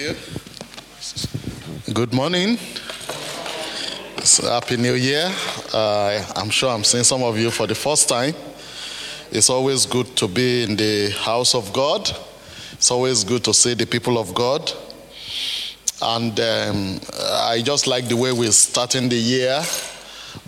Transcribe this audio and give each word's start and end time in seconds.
you. 0.00 0.14
Good 1.92 2.14
morning. 2.14 2.56
It's 4.16 4.38
Happy 4.38 4.78
New 4.78 4.94
Year. 4.94 5.30
Uh, 5.74 6.24
I'm 6.36 6.48
sure 6.48 6.70
I'm 6.70 6.84
seeing 6.84 7.04
some 7.04 7.22
of 7.22 7.38
you 7.38 7.50
for 7.50 7.66
the 7.66 7.74
first 7.74 8.08
time. 8.08 8.34
It's 9.30 9.50
always 9.50 9.84
good 9.84 10.16
to 10.16 10.26
be 10.26 10.62
in 10.62 10.76
the 10.76 11.10
house 11.10 11.54
of 11.54 11.72
God. 11.74 12.10
It's 12.72 12.90
always 12.90 13.24
good 13.24 13.44
to 13.44 13.52
see 13.52 13.74
the 13.74 13.84
people 13.86 14.18
of 14.18 14.32
God. 14.32 14.72
And 16.00 16.40
um, 16.40 17.00
I 17.44 17.60
just 17.62 17.86
like 17.86 18.08
the 18.08 18.16
way 18.16 18.32
we're 18.32 18.52
starting 18.52 19.10
the 19.10 19.16
year 19.16 19.62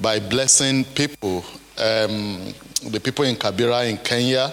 by 0.01 0.19
blessing 0.19 0.85
people. 0.85 1.45
Um, 1.77 2.55
the 2.87 3.01
people 3.03 3.27
in 3.27 3.37
Kibera 3.37 3.91
in 3.91 3.99
Kenya. 3.99 4.51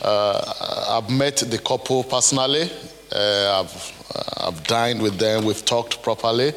Uh, 0.00 1.00
I've 1.00 1.10
met 1.10 1.38
the 1.38 1.58
couple 1.58 2.04
personally. 2.04 2.70
Uh, 3.14 3.60
I've, 3.60 4.04
I've 4.38 4.64
dined 4.64 5.02
with 5.02 5.18
them. 5.18 5.44
We've 5.44 5.64
talked 5.64 6.02
properly 6.02 6.52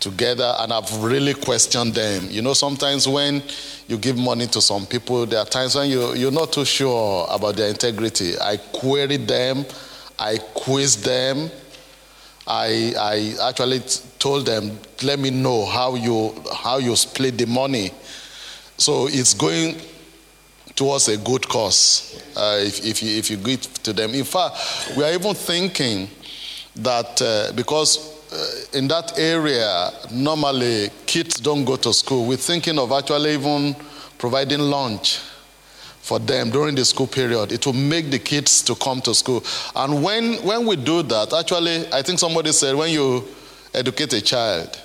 together, 0.00 0.54
and 0.58 0.72
I've 0.72 1.02
really 1.02 1.34
questioned 1.34 1.94
them. 1.94 2.28
You 2.30 2.42
know, 2.42 2.54
sometimes 2.54 3.08
when 3.08 3.42
you 3.88 3.98
give 3.98 4.16
money 4.16 4.46
to 4.48 4.60
some 4.60 4.86
people, 4.86 5.26
there 5.26 5.40
are 5.40 5.46
times 5.46 5.74
when 5.74 5.90
you, 5.90 6.14
you're 6.14 6.30
not 6.30 6.52
too 6.52 6.64
sure 6.64 7.26
about 7.30 7.56
their 7.56 7.68
integrity. 7.68 8.38
I 8.40 8.58
queried 8.58 9.26
them, 9.26 9.64
I 10.18 10.38
quizzed 10.54 11.04
them. 11.04 11.50
I, 12.46 12.94
I 12.98 13.48
actually 13.48 13.80
told 14.18 14.46
them, 14.46 14.78
let 15.02 15.18
me 15.18 15.30
know 15.30 15.66
how 15.66 15.96
you, 15.96 16.34
how 16.54 16.78
you 16.78 16.96
split 16.96 17.36
the 17.36 17.46
money. 17.46 17.90
So 18.78 19.06
it's 19.06 19.34
going 19.34 19.76
towards 20.78 21.08
a 21.08 21.16
good 21.16 21.46
cause 21.48 22.22
uh, 22.36 22.56
if, 22.60 22.84
if, 22.84 23.02
you, 23.02 23.18
if 23.18 23.28
you 23.30 23.36
give 23.36 23.60
to 23.82 23.92
them. 23.92 24.14
In 24.14 24.22
fact, 24.22 24.92
we 24.96 25.02
are 25.02 25.12
even 25.12 25.34
thinking 25.34 26.08
that 26.76 27.20
uh, 27.20 27.52
because 27.56 28.16
uh, 28.32 28.78
in 28.78 28.86
that 28.86 29.18
area, 29.18 29.90
normally 30.12 30.88
kids 31.04 31.40
don't 31.40 31.64
go 31.64 31.74
to 31.74 31.92
school, 31.92 32.26
we're 32.28 32.36
thinking 32.36 32.78
of 32.78 32.92
actually 32.92 33.34
even 33.34 33.74
providing 34.18 34.60
lunch 34.60 35.18
for 36.00 36.20
them 36.20 36.50
during 36.50 36.76
the 36.76 36.84
school 36.84 37.08
period. 37.08 37.50
It 37.50 37.66
will 37.66 37.72
make 37.72 38.12
the 38.12 38.20
kids 38.20 38.62
to 38.62 38.76
come 38.76 39.00
to 39.00 39.14
school. 39.16 39.42
And 39.74 40.00
when, 40.00 40.34
when 40.44 40.64
we 40.64 40.76
do 40.76 41.02
that, 41.02 41.32
actually, 41.32 41.92
I 41.92 42.02
think 42.02 42.20
somebody 42.20 42.52
said 42.52 42.76
when 42.76 42.92
you 42.92 43.26
educate 43.74 44.12
a 44.12 44.20
child, 44.20 44.80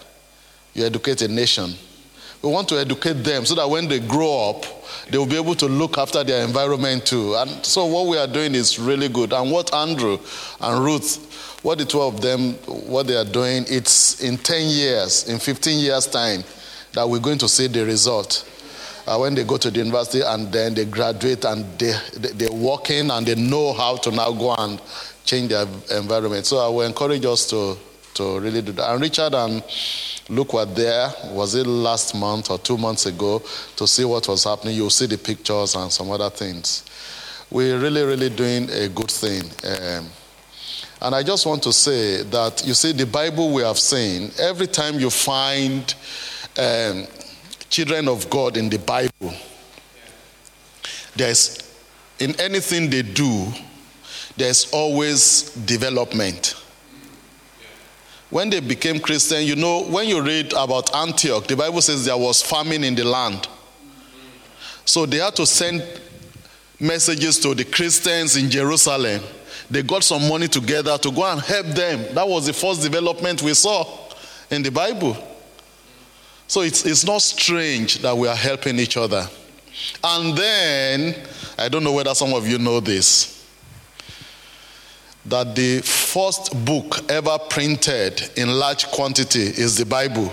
you 0.74 0.86
educate 0.86 1.22
a 1.22 1.28
nation. 1.28 1.76
We 2.44 2.50
want 2.50 2.68
to 2.70 2.78
educate 2.78 3.24
them 3.24 3.46
so 3.46 3.56
that 3.56 3.70
when 3.70 3.88
they 3.88 4.02
grow 4.02 4.50
up, 4.50 4.66
they 5.10 5.18
will 5.18 5.26
be 5.26 5.38
able 5.38 5.56
to 5.56 5.66
look 5.66 5.98
after 5.98 6.26
their 6.26 6.46
environment 6.46 7.06
too. 7.06 7.36
And 7.36 7.66
so 7.66 7.86
what 7.86 8.08
we 8.08 8.18
are 8.18 8.28
doing 8.28 8.54
is 8.54 8.78
really 8.78 9.08
good. 9.08 9.32
And 9.32 9.50
what 9.50 9.74
Andrew 9.74 10.20
and 10.60 10.84
Ruth, 10.84 11.62
what 11.64 11.78
the 11.78 11.86
two 11.86 12.02
of 12.02 12.22
them, 12.22 12.56
what 12.66 13.08
they 13.08 13.16
are 13.16 13.24
doing, 13.24 13.64
it's 13.70 14.22
in 14.22 14.38
10 14.38 14.70
years, 14.70 15.30
in 15.30 15.40
15 15.40 15.80
years' 15.80 16.06
time, 16.06 16.44
that 16.92 17.08
we're 17.08 17.20
going 17.20 17.38
to 17.38 17.48
see 17.48 17.68
the 17.68 17.86
result. 17.86 18.50
Uh, 19.08 19.18
when 19.18 19.36
they 19.36 19.46
go 19.46 19.56
to 19.56 19.72
the 19.72 19.80
university 19.80 20.22
and 20.22 20.52
then 20.52 20.74
they 20.74 20.86
graduate 20.86 21.46
and 21.46 21.64
they, 21.80 21.94
they, 22.18 22.30
they're 22.30 22.52
working 22.52 23.10
and 23.10 23.26
they 23.26 23.36
know 23.36 23.72
how 23.72 23.96
to 23.96 24.12
now 24.12 24.32
go 24.34 24.54
and 24.56 24.82
change 25.24 25.50
their 25.50 25.66
environment. 25.98 26.46
So 26.46 26.58
I 26.58 26.68
will 26.68 26.82
encourage 26.82 27.24
us 27.26 27.50
to, 27.52 27.78
to 28.16 28.40
really 28.40 28.62
do 28.62 28.72
that. 28.74 28.92
And 28.92 29.02
Richard 29.02 29.34
and 29.34 29.64
Luke 30.30 30.54
were 30.54 30.66
there, 30.66 31.10
was 31.32 31.56
it 31.56 31.68
last 31.68 32.16
month 32.16 32.50
or 32.50 32.58
two 32.58 32.78
months 32.78 33.06
ago, 33.06 33.42
to 33.76 33.88
see 33.88 34.06
what 34.06 34.28
was 34.28 34.44
happening. 34.44 34.76
You'll 34.76 34.90
see 34.90 35.06
the 35.06 35.18
pictures 35.18 35.76
and 35.76 35.92
some 35.92 36.10
other 36.12 36.30
things. 36.30 36.86
We're 37.52 37.78
really, 37.78 38.04
really 38.04 38.30
doing 38.30 38.70
a 38.70 38.88
good 38.90 39.12
thing. 39.12 39.44
Um, 39.64 40.10
and 41.02 41.14
I 41.14 41.22
just 41.24 41.46
want 41.46 41.62
to 41.64 41.74
say 41.74 42.24
that, 42.24 42.66
you 42.66 42.74
see, 42.74 42.94
the 42.94 43.06
Bible 43.06 43.54
we 43.54 43.62
have 43.64 43.78
seen, 43.78 44.32
every 44.40 44.68
time 44.68 45.00
you 45.00 45.10
find 45.10 45.94
um, 46.58 47.06
children 47.70 48.08
of 48.08 48.30
God 48.30 48.56
in 48.56 48.70
the 48.70 48.80
Bible, 48.80 49.34
there's, 51.16 51.58
in 52.20 52.40
anything 52.40 52.90
they 52.90 53.02
do, 53.02 53.48
there's 54.38 54.72
always 54.72 55.52
development 55.66 56.56
when 58.34 58.50
they 58.50 58.60
became 58.60 59.00
Christian, 59.00 59.44
you 59.44 59.56
know, 59.56 59.84
when 59.84 60.08
you 60.08 60.20
read 60.20 60.54
about 60.54 60.96
Antioch, 60.96 61.46
the 61.46 61.56
Bible 61.56 61.84
says 61.84 62.06
there 62.06 62.18
was 62.18 62.42
famine 62.42 62.84
in 62.84 62.96
the 62.96 63.04
land. 63.04 63.48
So 64.86 65.06
they 65.06 65.18
had 65.18 65.36
to 65.36 65.46
send 65.46 65.84
messages 66.80 67.40
to 67.42 67.54
the 67.54 67.64
Christians 67.64 68.36
in 68.36 68.50
Jerusalem. 68.50 69.22
They 69.70 69.84
got 69.84 70.04
some 70.04 70.28
money 70.28 70.48
together 70.48 70.98
to 70.98 71.12
go 71.12 71.24
and 71.32 71.42
help 71.42 71.68
them. 71.68 72.16
That 72.16 72.28
was 72.28 72.48
the 72.48 72.54
first 72.54 72.82
development 72.82 73.44
we 73.44 73.54
saw 73.54 73.86
in 74.50 74.64
the 74.64 74.72
Bible. 74.72 75.16
So 76.48 76.62
it's, 76.62 76.88
it's 76.88 77.06
not 77.06 77.22
strange 77.22 78.00
that 78.00 78.18
we 78.18 78.28
are 78.28 78.36
helping 78.36 78.80
each 78.80 78.98
other. 78.98 79.28
And 80.04 80.36
then, 80.36 81.16
I 81.60 81.70
don't 81.70 81.84
know 81.84 81.94
whether 81.94 82.16
some 82.16 82.34
of 82.34 82.48
you 82.48 82.58
know 82.58 82.80
this 82.80 83.33
that 85.26 85.56
the 85.56 85.82
first 85.82 86.66
book 86.66 87.10
ever 87.10 87.38
printed 87.50 88.30
in 88.36 88.50
large 88.50 88.88
quantity 88.88 89.42
is 89.44 89.78
the 89.78 89.86
Bible. 89.86 90.32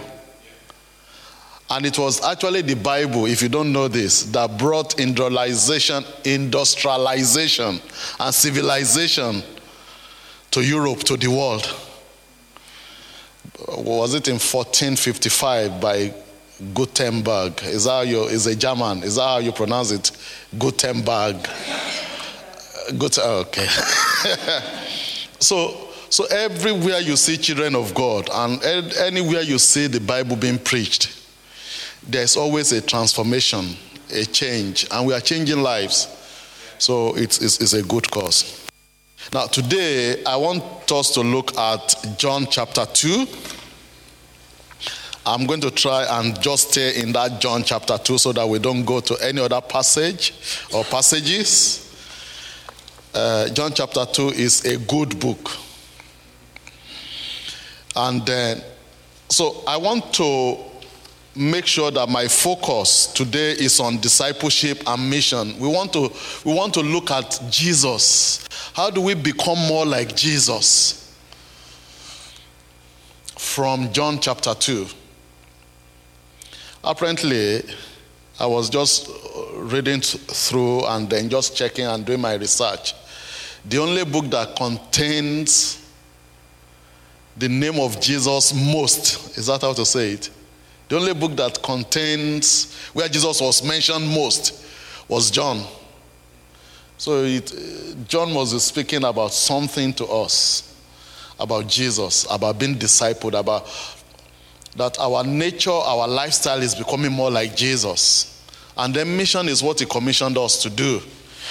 And 1.72 1.86
it 1.86 1.96
was 1.96 2.22
actually 2.24 2.62
the 2.62 2.74
Bible, 2.74 3.26
if 3.26 3.42
you 3.42 3.48
don't 3.48 3.72
know 3.72 3.86
this, 3.86 4.24
that 4.24 4.58
brought 4.58 4.98
industrialization, 4.98 6.04
industrialization 6.24 7.80
and 8.18 8.34
civilization 8.34 9.44
to 10.50 10.62
Europe, 10.62 11.00
to 11.04 11.16
the 11.16 11.28
world. 11.28 11.72
Was 13.68 14.14
it 14.14 14.26
in 14.26 14.34
1455 14.34 15.80
by 15.80 16.12
Gutenberg? 16.74 17.62
Is 17.62 17.84
that 17.84 17.90
how 17.90 18.00
you, 18.00 18.24
is 18.24 18.48
a 18.48 18.56
German? 18.56 19.04
Is 19.04 19.14
that 19.14 19.22
how 19.22 19.38
you 19.38 19.52
pronounce 19.52 19.92
it? 19.92 20.10
Gutenberg. 20.58 21.36
Good. 22.98 23.18
Oh, 23.18 23.41
okay. 23.41 23.66
so, 25.41 25.88
so 26.08 26.24
everywhere 26.26 27.00
you 27.00 27.16
see 27.16 27.36
children 27.36 27.74
of 27.74 27.94
God, 27.94 28.28
and 28.32 28.62
anywhere 28.64 29.42
you 29.42 29.58
see 29.58 29.86
the 29.86 30.00
Bible 30.00 30.36
being 30.36 30.58
preached, 30.58 31.16
there's 32.06 32.36
always 32.36 32.72
a 32.72 32.80
transformation, 32.80 33.76
a 34.12 34.24
change, 34.24 34.86
and 34.91 35.06
we 35.06 35.14
are 35.14 35.20
changing 35.20 35.62
lives. 35.62 36.08
So 36.78 37.14
it's, 37.16 37.41
it's, 37.42 37.60
it's 37.60 37.72
a 37.74 37.82
good 37.82 38.10
cause. 38.10 38.66
Now, 39.32 39.47
today, 39.47 40.24
I 40.24 40.36
want 40.36 40.91
us 40.91 41.12
to 41.14 41.20
look 41.20 41.56
at 41.56 42.04
John 42.16 42.47
chapter 42.50 42.86
2. 42.86 43.26
I'm 45.26 45.47
going 45.47 45.60
to 45.60 45.70
try 45.70 46.06
and 46.18 46.41
just 46.41 46.70
stay 46.70 47.00
in 47.00 47.12
that 47.12 47.41
John 47.41 47.62
chapter 47.62 47.98
2 47.98 48.18
so 48.18 48.32
that 48.32 48.48
we 48.48 48.58
don't 48.58 48.84
go 48.84 49.00
to 49.00 49.16
any 49.22 49.41
other 49.41 49.60
passage 49.60 50.32
or 50.74 50.82
passages 50.84 51.89
uh, 53.15 53.48
John 53.50 53.72
chapter 53.72 54.04
2 54.06 54.28
is 54.31 54.65
a 54.65 54.78
good 54.78 55.19
book. 55.19 55.50
And 57.97 58.25
then, 58.25 58.62
so 59.28 59.62
I 59.66 59.76
want 59.76 60.12
to 60.15 60.56
make 61.34 61.66
sure 61.66 61.91
that 61.91 62.09
my 62.09 62.28
focus 62.28 63.06
today 63.06 63.53
is 63.53 63.81
on 63.81 63.98
discipleship 64.00 64.82
and 64.87 65.10
mission. 65.10 65.59
We 65.59 65.69
want 65.69 65.93
to, 65.94 66.10
we 66.44 66.54
want 66.54 66.75
to 66.75 66.81
look 66.81 67.10
at 67.10 67.41
Jesus. 67.50 68.47
How 68.75 68.91
do 68.91 69.00
we 69.00 69.15
become 69.15 69.59
more 69.59 69.87
like 69.87 70.15
Jesus? 70.15 70.97
From 73.36 73.92
John 73.92 74.21
chapter 74.21 74.54
2. 74.54 74.86
Apparently, 76.84 77.63
I 78.41 78.47
was 78.47 78.71
just 78.71 79.10
reading 79.54 80.01
through 80.01 80.87
and 80.87 81.10
then 81.10 81.28
just 81.28 81.54
checking 81.54 81.84
and 81.84 82.07
doing 82.07 82.22
my 82.22 82.34
research. 82.34 82.95
The 83.69 83.77
only 83.77 84.04
book 84.07 84.31
that 84.31 84.57
contains 84.57 85.87
the 87.37 87.51
name 87.51 87.78
of 87.78 88.01
Jesus 88.01 88.54
most, 88.54 89.37
is 89.37 89.47
that 89.47 89.60
how 89.60 89.75
to 89.75 89.84
say 89.84 90.13
it? 90.13 90.31
The 90.89 90.97
only 90.97 91.13
book 91.13 91.37
that 91.37 91.63
contains 91.63 92.75
where 92.95 93.09
Jesus 93.09 93.42
was 93.42 93.63
mentioned 93.63 94.09
most 94.09 94.65
was 95.07 95.31
John. 95.31 95.63
So 96.97 97.25
it, 97.25 97.53
John 98.09 98.34
was 98.34 98.65
speaking 98.65 99.04
about 99.04 99.34
something 99.34 99.92
to 99.95 100.07
us, 100.07 100.75
about 101.39 101.66
Jesus, 101.66 102.27
about 102.31 102.59
being 102.59 102.77
discipled, 102.77 103.39
about 103.39 103.69
that 104.76 104.98
our 104.98 105.24
nature, 105.24 105.70
our 105.70 106.06
lifestyle 106.06 106.62
is 106.62 106.74
becoming 106.74 107.12
more 107.12 107.30
like 107.30 107.56
Jesus. 107.56 108.44
And 108.76 108.94
then 108.94 109.16
mission 109.16 109.48
is 109.48 109.62
what 109.62 109.80
he 109.80 109.86
commissioned 109.86 110.38
us 110.38 110.62
to 110.62 110.70
do. 110.70 111.00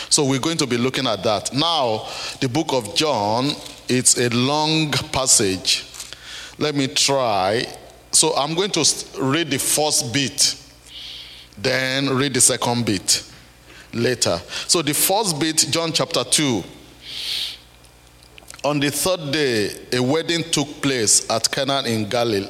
So 0.09 0.25
we're 0.25 0.39
going 0.39 0.57
to 0.57 0.67
be 0.67 0.77
looking 0.77 1.07
at 1.07 1.23
that. 1.23 1.53
Now, 1.53 2.07
the 2.39 2.47
book 2.47 2.73
of 2.73 2.95
John, 2.95 3.51
it's 3.87 4.17
a 4.17 4.29
long 4.29 4.91
passage. 4.91 5.85
Let 6.57 6.75
me 6.75 6.87
try. 6.87 7.65
So 8.11 8.35
I'm 8.35 8.55
going 8.55 8.71
to 8.71 9.05
read 9.19 9.51
the 9.51 9.59
first 9.59 10.13
bit, 10.13 10.55
then 11.57 12.09
read 12.09 12.33
the 12.33 12.41
second 12.41 12.85
bit 12.85 13.23
later. 13.93 14.39
So 14.67 14.81
the 14.81 14.93
first 14.93 15.39
bit, 15.39 15.67
John 15.69 15.91
chapter 15.91 16.23
2, 16.23 16.63
On 18.65 18.77
the 18.77 18.89
third 18.91 19.31
day, 19.31 19.69
a 19.93 20.03
wedding 20.03 20.43
took 20.43 20.81
place 20.81 21.29
at 21.29 21.49
Cana 21.49 21.81
in 21.83 22.09
Galilee. 22.09 22.49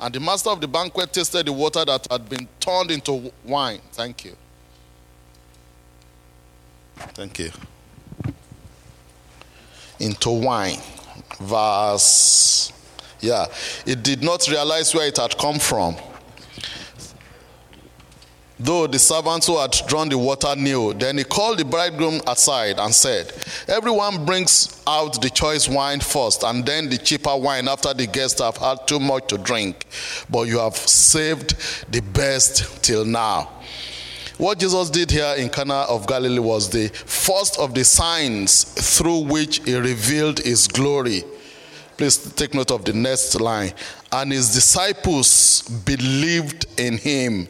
And 0.00 0.14
the 0.14 0.20
master 0.20 0.50
of 0.50 0.60
the 0.60 0.68
banquet 0.68 1.12
tasted 1.12 1.46
the 1.46 1.52
water 1.52 1.84
that 1.84 2.06
had 2.10 2.28
been 2.28 2.46
turned 2.60 2.90
into 2.90 3.32
wine. 3.44 3.80
Thank 3.92 4.24
you. 4.26 4.36
Thank 6.96 7.38
you. 7.38 7.50
Into 9.98 10.30
wine. 10.30 10.78
Verse. 11.40 12.72
Yeah. 13.20 13.46
It 13.86 14.02
did 14.02 14.22
not 14.22 14.46
realize 14.48 14.94
where 14.94 15.06
it 15.06 15.16
had 15.16 15.36
come 15.38 15.58
from. 15.58 15.96
Though 18.58 18.86
the 18.86 18.98
servants 18.98 19.46
who 19.46 19.58
had 19.58 19.72
drawn 19.86 20.08
the 20.08 20.16
water 20.16 20.56
knew, 20.56 20.94
then 20.94 21.18
he 21.18 21.24
called 21.24 21.58
the 21.58 21.64
bridegroom 21.64 22.22
aside 22.26 22.78
and 22.78 22.94
said, 22.94 23.32
Everyone 23.68 24.24
brings 24.24 24.82
out 24.86 25.20
the 25.20 25.28
choice 25.28 25.68
wine 25.68 26.00
first, 26.00 26.42
and 26.42 26.64
then 26.64 26.88
the 26.88 26.96
cheaper 26.96 27.36
wine 27.36 27.68
after 27.68 27.92
the 27.92 28.06
guests 28.06 28.40
have 28.40 28.56
had 28.56 28.86
too 28.86 28.98
much 28.98 29.26
to 29.28 29.36
drink. 29.36 29.84
But 30.30 30.48
you 30.48 30.58
have 30.58 30.76
saved 30.76 31.54
the 31.92 32.00
best 32.00 32.82
till 32.82 33.04
now. 33.04 33.50
What 34.38 34.58
Jesus 34.58 34.88
did 34.90 35.10
here 35.10 35.34
in 35.36 35.50
Cana 35.50 35.82
of 35.88 36.06
Galilee 36.06 36.38
was 36.38 36.70
the 36.70 36.88
first 36.88 37.58
of 37.58 37.74
the 37.74 37.84
signs 37.84 38.64
through 38.98 39.24
which 39.24 39.64
he 39.64 39.74
revealed 39.74 40.38
his 40.40 40.66
glory. 40.66 41.24
Please 41.96 42.18
take 42.34 42.52
note 42.52 42.70
of 42.70 42.84
the 42.84 42.92
next 42.92 43.38
line. 43.40 43.72
And 44.12 44.32
his 44.32 44.52
disciples 44.52 45.62
believed 45.62 46.66
in 46.78 46.98
him. 46.98 47.48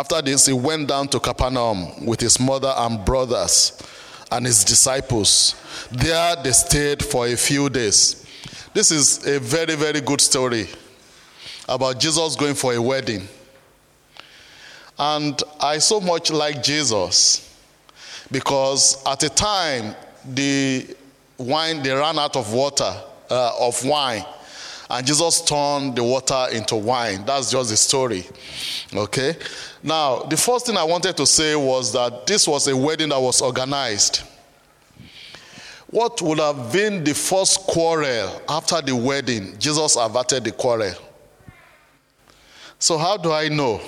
After 0.00 0.22
this, 0.22 0.46
he 0.46 0.54
went 0.54 0.88
down 0.88 1.08
to 1.08 1.20
Capernaum 1.20 2.06
with 2.06 2.20
his 2.20 2.40
mother 2.40 2.72
and 2.74 3.04
brothers 3.04 3.78
and 4.32 4.46
his 4.46 4.64
disciples. 4.64 5.54
There 5.92 6.36
they 6.42 6.52
stayed 6.52 7.04
for 7.04 7.26
a 7.26 7.36
few 7.36 7.68
days. 7.68 8.24
This 8.72 8.90
is 8.90 9.26
a 9.26 9.38
very, 9.38 9.74
very 9.74 10.00
good 10.00 10.22
story 10.22 10.68
about 11.68 12.00
Jesus 12.00 12.34
going 12.34 12.54
for 12.54 12.72
a 12.72 12.80
wedding. 12.80 13.28
And 14.98 15.38
I 15.60 15.76
so 15.76 16.00
much 16.00 16.30
like 16.30 16.62
Jesus 16.62 17.54
because 18.32 19.04
at 19.06 19.22
a 19.22 19.28
time 19.28 19.94
the 20.24 20.96
wine 21.36 21.82
they 21.82 21.92
ran 21.92 22.18
out 22.18 22.36
of 22.36 22.54
water 22.54 22.90
uh, 23.28 23.52
of 23.60 23.84
wine 23.84 24.24
and 24.90 25.06
Jesus 25.06 25.40
turned 25.42 25.94
the 25.94 26.02
water 26.02 26.46
into 26.52 26.74
wine. 26.74 27.24
That's 27.24 27.52
just 27.52 27.70
the 27.70 27.76
story. 27.76 28.26
Okay? 28.92 29.36
Now, 29.84 30.22
the 30.24 30.36
first 30.36 30.66
thing 30.66 30.76
I 30.76 30.82
wanted 30.82 31.16
to 31.16 31.26
say 31.26 31.54
was 31.54 31.92
that 31.92 32.26
this 32.26 32.48
was 32.48 32.66
a 32.66 32.76
wedding 32.76 33.10
that 33.10 33.20
was 33.20 33.40
organized. 33.40 34.22
What 35.86 36.20
would 36.22 36.40
have 36.40 36.72
been 36.72 37.04
the 37.04 37.14
first 37.14 37.60
quarrel 37.60 38.42
after 38.48 38.80
the 38.80 38.94
wedding? 38.94 39.56
Jesus 39.58 39.96
averted 39.96 40.44
the 40.44 40.52
quarrel. 40.52 40.94
So, 42.78 42.98
how 42.98 43.16
do 43.16 43.32
I 43.32 43.48
know? 43.48 43.80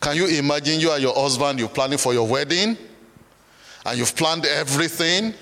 Can 0.00 0.16
you 0.16 0.26
imagine 0.26 0.78
you 0.78 0.92
and 0.92 1.02
your 1.02 1.14
husband, 1.14 1.58
you're 1.58 1.68
planning 1.68 1.98
for 1.98 2.12
your 2.12 2.28
wedding, 2.28 2.76
and 3.84 3.98
you've 3.98 4.14
planned 4.14 4.46
everything? 4.46 5.34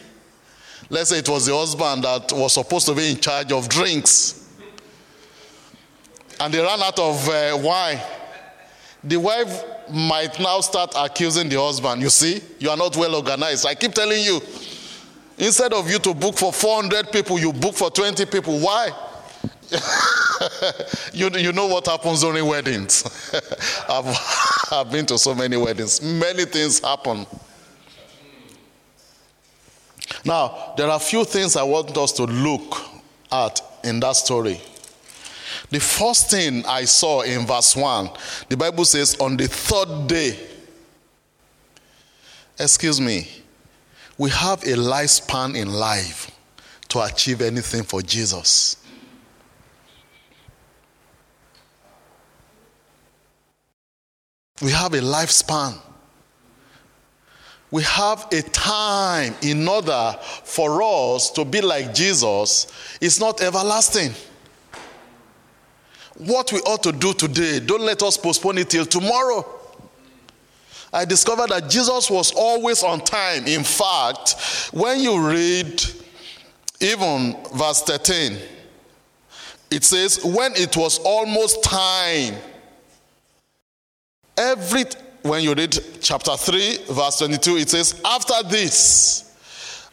Let's 0.88 1.10
say 1.10 1.18
it 1.18 1.28
was 1.28 1.46
the 1.46 1.56
husband 1.56 2.04
that 2.04 2.32
was 2.32 2.54
supposed 2.54 2.86
to 2.86 2.94
be 2.94 3.10
in 3.10 3.16
charge 3.18 3.52
of 3.52 3.68
drinks, 3.68 4.48
and 6.40 6.52
they 6.52 6.60
ran 6.60 6.80
out 6.80 6.98
of 6.98 7.28
uh, 7.28 7.58
wine 7.60 8.00
the 9.06 9.16
wife 9.16 9.62
might 9.88 10.38
now 10.40 10.60
start 10.60 10.92
accusing 10.96 11.48
the 11.48 11.60
husband. 11.60 12.02
You 12.02 12.10
see, 12.10 12.40
you 12.58 12.68
are 12.70 12.76
not 12.76 12.96
well 12.96 13.14
organized. 13.14 13.64
I 13.64 13.74
keep 13.74 13.92
telling 13.92 14.20
you, 14.20 14.40
instead 15.38 15.72
of 15.72 15.88
you 15.88 15.98
to 16.00 16.12
book 16.12 16.36
for 16.36 16.52
400 16.52 17.12
people, 17.12 17.38
you 17.38 17.52
book 17.52 17.74
for 17.74 17.90
20 17.90 18.26
people. 18.26 18.58
Why? 18.58 18.90
you, 21.12 21.30
you 21.30 21.52
know 21.52 21.66
what 21.66 21.86
happens 21.86 22.20
during 22.20 22.46
weddings. 22.46 23.04
I've, 23.88 24.72
I've 24.72 24.90
been 24.90 25.06
to 25.06 25.18
so 25.18 25.34
many 25.34 25.56
weddings, 25.56 26.02
many 26.02 26.44
things 26.44 26.80
happen. 26.80 27.26
Now, 30.26 30.74
there 30.76 30.88
are 30.88 30.96
a 30.96 31.00
few 31.00 31.24
things 31.24 31.54
I 31.54 31.62
want 31.62 31.96
us 31.96 32.10
to 32.14 32.24
look 32.24 32.76
at 33.30 33.60
in 33.84 34.00
that 34.00 34.16
story. 34.16 34.60
The 35.70 35.78
first 35.78 36.30
thing 36.30 36.64
I 36.66 36.84
saw 36.84 37.22
in 37.22 37.46
verse 37.46 37.76
1, 37.76 38.10
the 38.48 38.56
Bible 38.56 38.84
says, 38.84 39.16
on 39.20 39.36
the 39.36 39.46
third 39.46 40.08
day, 40.08 40.36
excuse 42.58 43.00
me, 43.00 43.28
we 44.18 44.30
have 44.30 44.62
a 44.64 44.74
lifespan 44.76 45.56
in 45.56 45.72
life 45.72 46.30
to 46.88 47.02
achieve 47.02 47.40
anything 47.40 47.84
for 47.84 48.02
Jesus. 48.02 48.76
We 54.60 54.72
have 54.72 54.94
a 54.94 55.00
lifespan. 55.00 55.78
We 57.70 57.82
have 57.82 58.28
a 58.32 58.42
time 58.42 59.34
in 59.42 59.66
order 59.66 60.16
for 60.20 60.82
us 60.82 61.30
to 61.32 61.44
be 61.44 61.60
like 61.60 61.94
Jesus. 61.94 62.66
It's 63.00 63.18
not 63.18 63.40
everlasting 63.42 64.12
what 66.18 66.52
we 66.52 66.60
ought 66.60 66.82
to 66.82 66.92
do 66.92 67.12
today, 67.12 67.60
don't 67.60 67.82
let 67.82 68.02
us 68.02 68.16
postpone 68.16 68.58
it 68.58 68.70
till 68.70 68.86
tomorrow. 68.86 69.44
I 70.92 71.04
discovered 71.04 71.50
that 71.50 71.68
Jesus 71.68 72.10
was 72.10 72.32
always 72.32 72.82
on 72.82 73.00
time. 73.00 73.46
In 73.46 73.64
fact, 73.64 74.70
when 74.72 75.00
you 75.00 75.28
read 75.28 75.82
even 76.80 77.36
verse 77.54 77.82
13, 77.82 78.38
it 79.70 79.84
says, 79.84 80.24
When 80.24 80.52
it 80.54 80.76
was 80.76 80.98
almost 81.00 81.62
time, 81.62 82.34
every 84.38 84.84
when 85.28 85.42
you 85.42 85.54
read 85.54 85.78
chapter 86.00 86.36
3, 86.36 86.78
verse 86.90 87.18
22, 87.18 87.56
it 87.56 87.70
says, 87.70 88.00
After 88.04 88.48
this, 88.48 89.36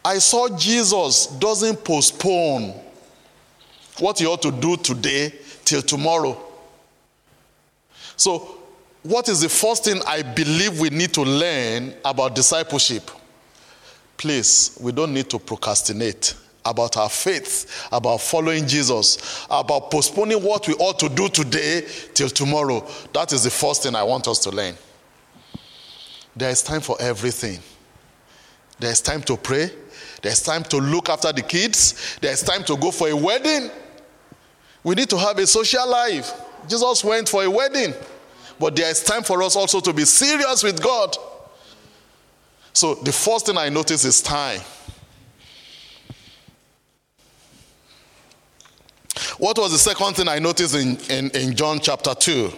I 0.04 0.18
saw 0.18 0.48
Jesus 0.56 1.26
doesn't 1.26 1.84
postpone 1.84 2.74
what 3.98 4.18
he 4.18 4.26
ought 4.26 4.42
to 4.42 4.50
do 4.50 4.76
today 4.76 5.32
till 5.64 5.82
tomorrow. 5.82 6.38
So, 8.16 8.58
what 9.02 9.28
is 9.28 9.40
the 9.40 9.48
first 9.48 9.84
thing 9.84 10.00
I 10.06 10.22
believe 10.22 10.80
we 10.80 10.90
need 10.90 11.12
to 11.14 11.22
learn 11.22 11.94
about 12.04 12.34
discipleship? 12.34 13.10
Please, 14.16 14.78
we 14.80 14.92
don't 14.92 15.12
need 15.12 15.28
to 15.30 15.38
procrastinate 15.38 16.34
about 16.64 16.96
our 16.96 17.10
faith, 17.10 17.86
about 17.92 18.20
following 18.20 18.66
Jesus, 18.66 19.46
about 19.50 19.90
postponing 19.90 20.42
what 20.42 20.66
we 20.66 20.74
ought 20.74 20.98
to 20.98 21.08
do 21.08 21.28
today 21.28 21.86
till 22.14 22.30
tomorrow. 22.30 22.86
That 23.12 23.32
is 23.32 23.44
the 23.44 23.50
first 23.50 23.82
thing 23.82 23.94
I 23.94 24.02
want 24.02 24.26
us 24.28 24.38
to 24.40 24.50
learn. 24.50 24.74
There 26.36 26.50
is 26.50 26.62
time 26.62 26.80
for 26.80 26.96
everything. 27.00 27.60
There 28.78 28.90
is 28.90 29.00
time 29.00 29.22
to 29.22 29.36
pray. 29.36 29.70
There's 30.20 30.42
time 30.42 30.64
to 30.64 30.78
look 30.78 31.08
after 31.08 31.32
the 31.32 31.42
kids. 31.42 32.16
There's 32.20 32.42
time 32.42 32.64
to 32.64 32.76
go 32.76 32.90
for 32.90 33.08
a 33.08 33.16
wedding. 33.16 33.70
We 34.82 34.94
need 34.94 35.10
to 35.10 35.18
have 35.18 35.38
a 35.38 35.46
social 35.46 35.88
life. 35.88 36.32
Jesus 36.68 37.04
went 37.04 37.28
for 37.28 37.44
a 37.44 37.50
wedding, 37.50 37.94
but 38.58 38.74
there 38.74 38.90
is 38.90 39.02
time 39.02 39.22
for 39.22 39.42
us 39.42 39.54
also 39.54 39.80
to 39.80 39.92
be 39.92 40.04
serious 40.04 40.62
with 40.62 40.82
God. 40.82 41.16
So 42.72 42.94
the 42.96 43.12
first 43.12 43.46
thing 43.46 43.56
I 43.56 43.68
notice 43.68 44.04
is 44.04 44.20
time. 44.20 44.60
What 49.38 49.58
was 49.58 49.72
the 49.72 49.78
second 49.78 50.14
thing 50.14 50.28
I 50.28 50.38
noticed 50.38 50.74
in, 50.74 50.96
in, 51.10 51.30
in 51.30 51.54
John 51.54 51.80
chapter 51.80 52.14
2? 52.14 52.52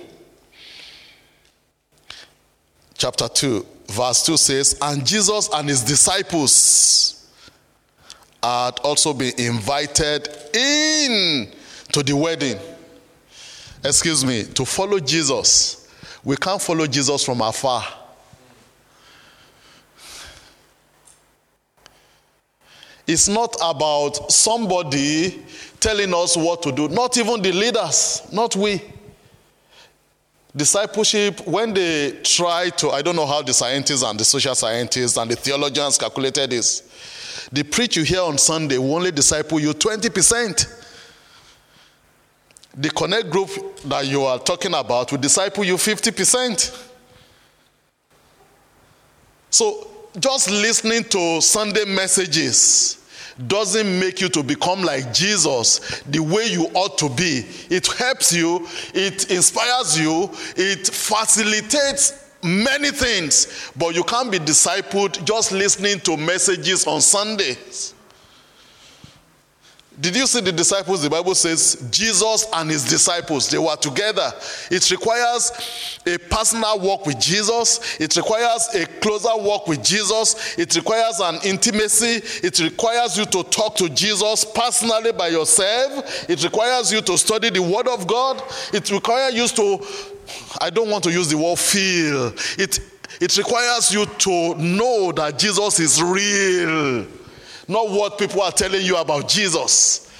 Chapter 2.98 3.28
2, 3.28 3.66
verse 3.88 4.24
2 4.24 4.36
says, 4.36 4.78
And 4.80 5.06
Jesus 5.06 5.50
and 5.52 5.68
his 5.68 5.82
disciples 5.82 7.30
had 8.42 8.78
also 8.80 9.12
been 9.12 9.34
invited 9.38 10.28
in 10.54 11.52
to 11.92 12.02
the 12.02 12.16
wedding. 12.16 12.58
Excuse 13.84 14.24
me, 14.24 14.44
to 14.44 14.64
follow 14.64 14.98
Jesus. 14.98 15.88
We 16.24 16.36
can't 16.36 16.60
follow 16.60 16.86
Jesus 16.86 17.24
from 17.24 17.40
afar. 17.40 17.84
It's 23.06 23.28
not 23.28 23.54
about 23.62 24.32
somebody 24.32 25.44
telling 25.78 26.12
us 26.12 26.36
what 26.36 26.62
to 26.62 26.72
do, 26.72 26.88
not 26.88 27.16
even 27.16 27.40
the 27.40 27.52
leaders, 27.52 28.22
not 28.32 28.56
we. 28.56 28.82
Discipleship, 30.56 31.46
when 31.46 31.74
they 31.74 32.12
try 32.22 32.70
to, 32.70 32.90
I 32.90 33.02
don't 33.02 33.14
know 33.14 33.26
how 33.26 33.42
the 33.42 33.52
scientists 33.52 34.02
and 34.02 34.18
the 34.18 34.24
social 34.24 34.54
scientists 34.54 35.18
and 35.18 35.30
the 35.30 35.36
theologians 35.36 35.98
calculated 35.98 36.48
this. 36.48 37.48
The 37.52 37.62
preach 37.62 37.96
you 37.96 38.04
hear 38.04 38.22
on 38.22 38.38
Sunday 38.38 38.78
will 38.78 38.94
only 38.94 39.10
disciple 39.10 39.60
you 39.60 39.74
20%. 39.74 40.82
The 42.78 42.90
connect 42.90 43.30
group 43.30 43.50
that 43.84 44.06
you 44.06 44.22
are 44.24 44.38
talking 44.38 44.72
about 44.72 45.12
will 45.12 45.18
disciple 45.18 45.62
you 45.62 45.76
50%. 45.76 46.84
So 49.50 49.90
just 50.18 50.50
listening 50.50 51.04
to 51.04 51.42
Sunday 51.42 51.84
messages 51.84 53.05
doesn't 53.46 53.98
make 54.00 54.20
you 54.20 54.28
to 54.30 54.42
become 54.42 54.82
like 54.82 55.12
Jesus 55.12 56.00
the 56.02 56.20
way 56.20 56.46
you 56.46 56.64
ought 56.74 56.96
to 56.98 57.08
be. 57.10 57.44
It 57.70 57.86
helps 57.86 58.32
you, 58.32 58.66
it 58.94 59.30
inspires 59.30 59.98
you, 59.98 60.30
it 60.56 60.86
facilitates 60.86 62.30
many 62.42 62.90
things, 62.90 63.70
but 63.76 63.94
you 63.94 64.04
can't 64.04 64.30
be 64.30 64.38
discipled 64.38 65.22
just 65.24 65.52
listening 65.52 66.00
to 66.00 66.16
messages 66.16 66.86
on 66.86 67.00
Sundays. 67.00 67.94
Did 69.98 70.14
you 70.14 70.26
see 70.26 70.42
the 70.42 70.52
disciples? 70.52 71.02
The 71.02 71.08
Bible 71.08 71.34
says 71.34 71.88
Jesus 71.90 72.46
and 72.52 72.70
his 72.70 72.84
disciples, 72.84 73.48
they 73.48 73.58
were 73.58 73.76
together. 73.76 74.30
It 74.70 74.90
requires 74.90 76.00
a 76.06 76.18
personal 76.18 76.78
walk 76.80 77.06
with 77.06 77.18
Jesus. 77.18 77.98
It 77.98 78.14
requires 78.14 78.68
a 78.74 78.84
closer 79.00 79.34
walk 79.36 79.66
with 79.66 79.82
Jesus. 79.82 80.58
It 80.58 80.76
requires 80.76 81.20
an 81.20 81.38
intimacy. 81.44 82.20
It 82.46 82.58
requires 82.60 83.16
you 83.16 83.24
to 83.24 83.42
talk 83.44 83.76
to 83.76 83.88
Jesus 83.88 84.44
personally 84.44 85.12
by 85.12 85.28
yourself. 85.28 86.28
It 86.28 86.44
requires 86.44 86.92
you 86.92 87.00
to 87.00 87.16
study 87.16 87.48
the 87.48 87.62
Word 87.62 87.88
of 87.88 88.06
God. 88.06 88.42
It 88.74 88.90
requires 88.90 89.34
you 89.34 89.48
to, 89.48 89.86
I 90.60 90.68
don't 90.68 90.90
want 90.90 91.04
to 91.04 91.10
use 91.10 91.30
the 91.30 91.38
word 91.38 91.58
feel. 91.58 92.34
It, 92.58 92.80
it 93.18 93.36
requires 93.38 93.94
you 93.94 94.04
to 94.04 94.54
know 94.56 95.10
that 95.12 95.38
Jesus 95.38 95.80
is 95.80 96.02
real 96.02 97.06
not 97.68 97.90
what 97.90 98.18
people 98.18 98.42
are 98.42 98.52
telling 98.52 98.82
you 98.82 98.96
about 98.96 99.28
Jesus. 99.28 100.12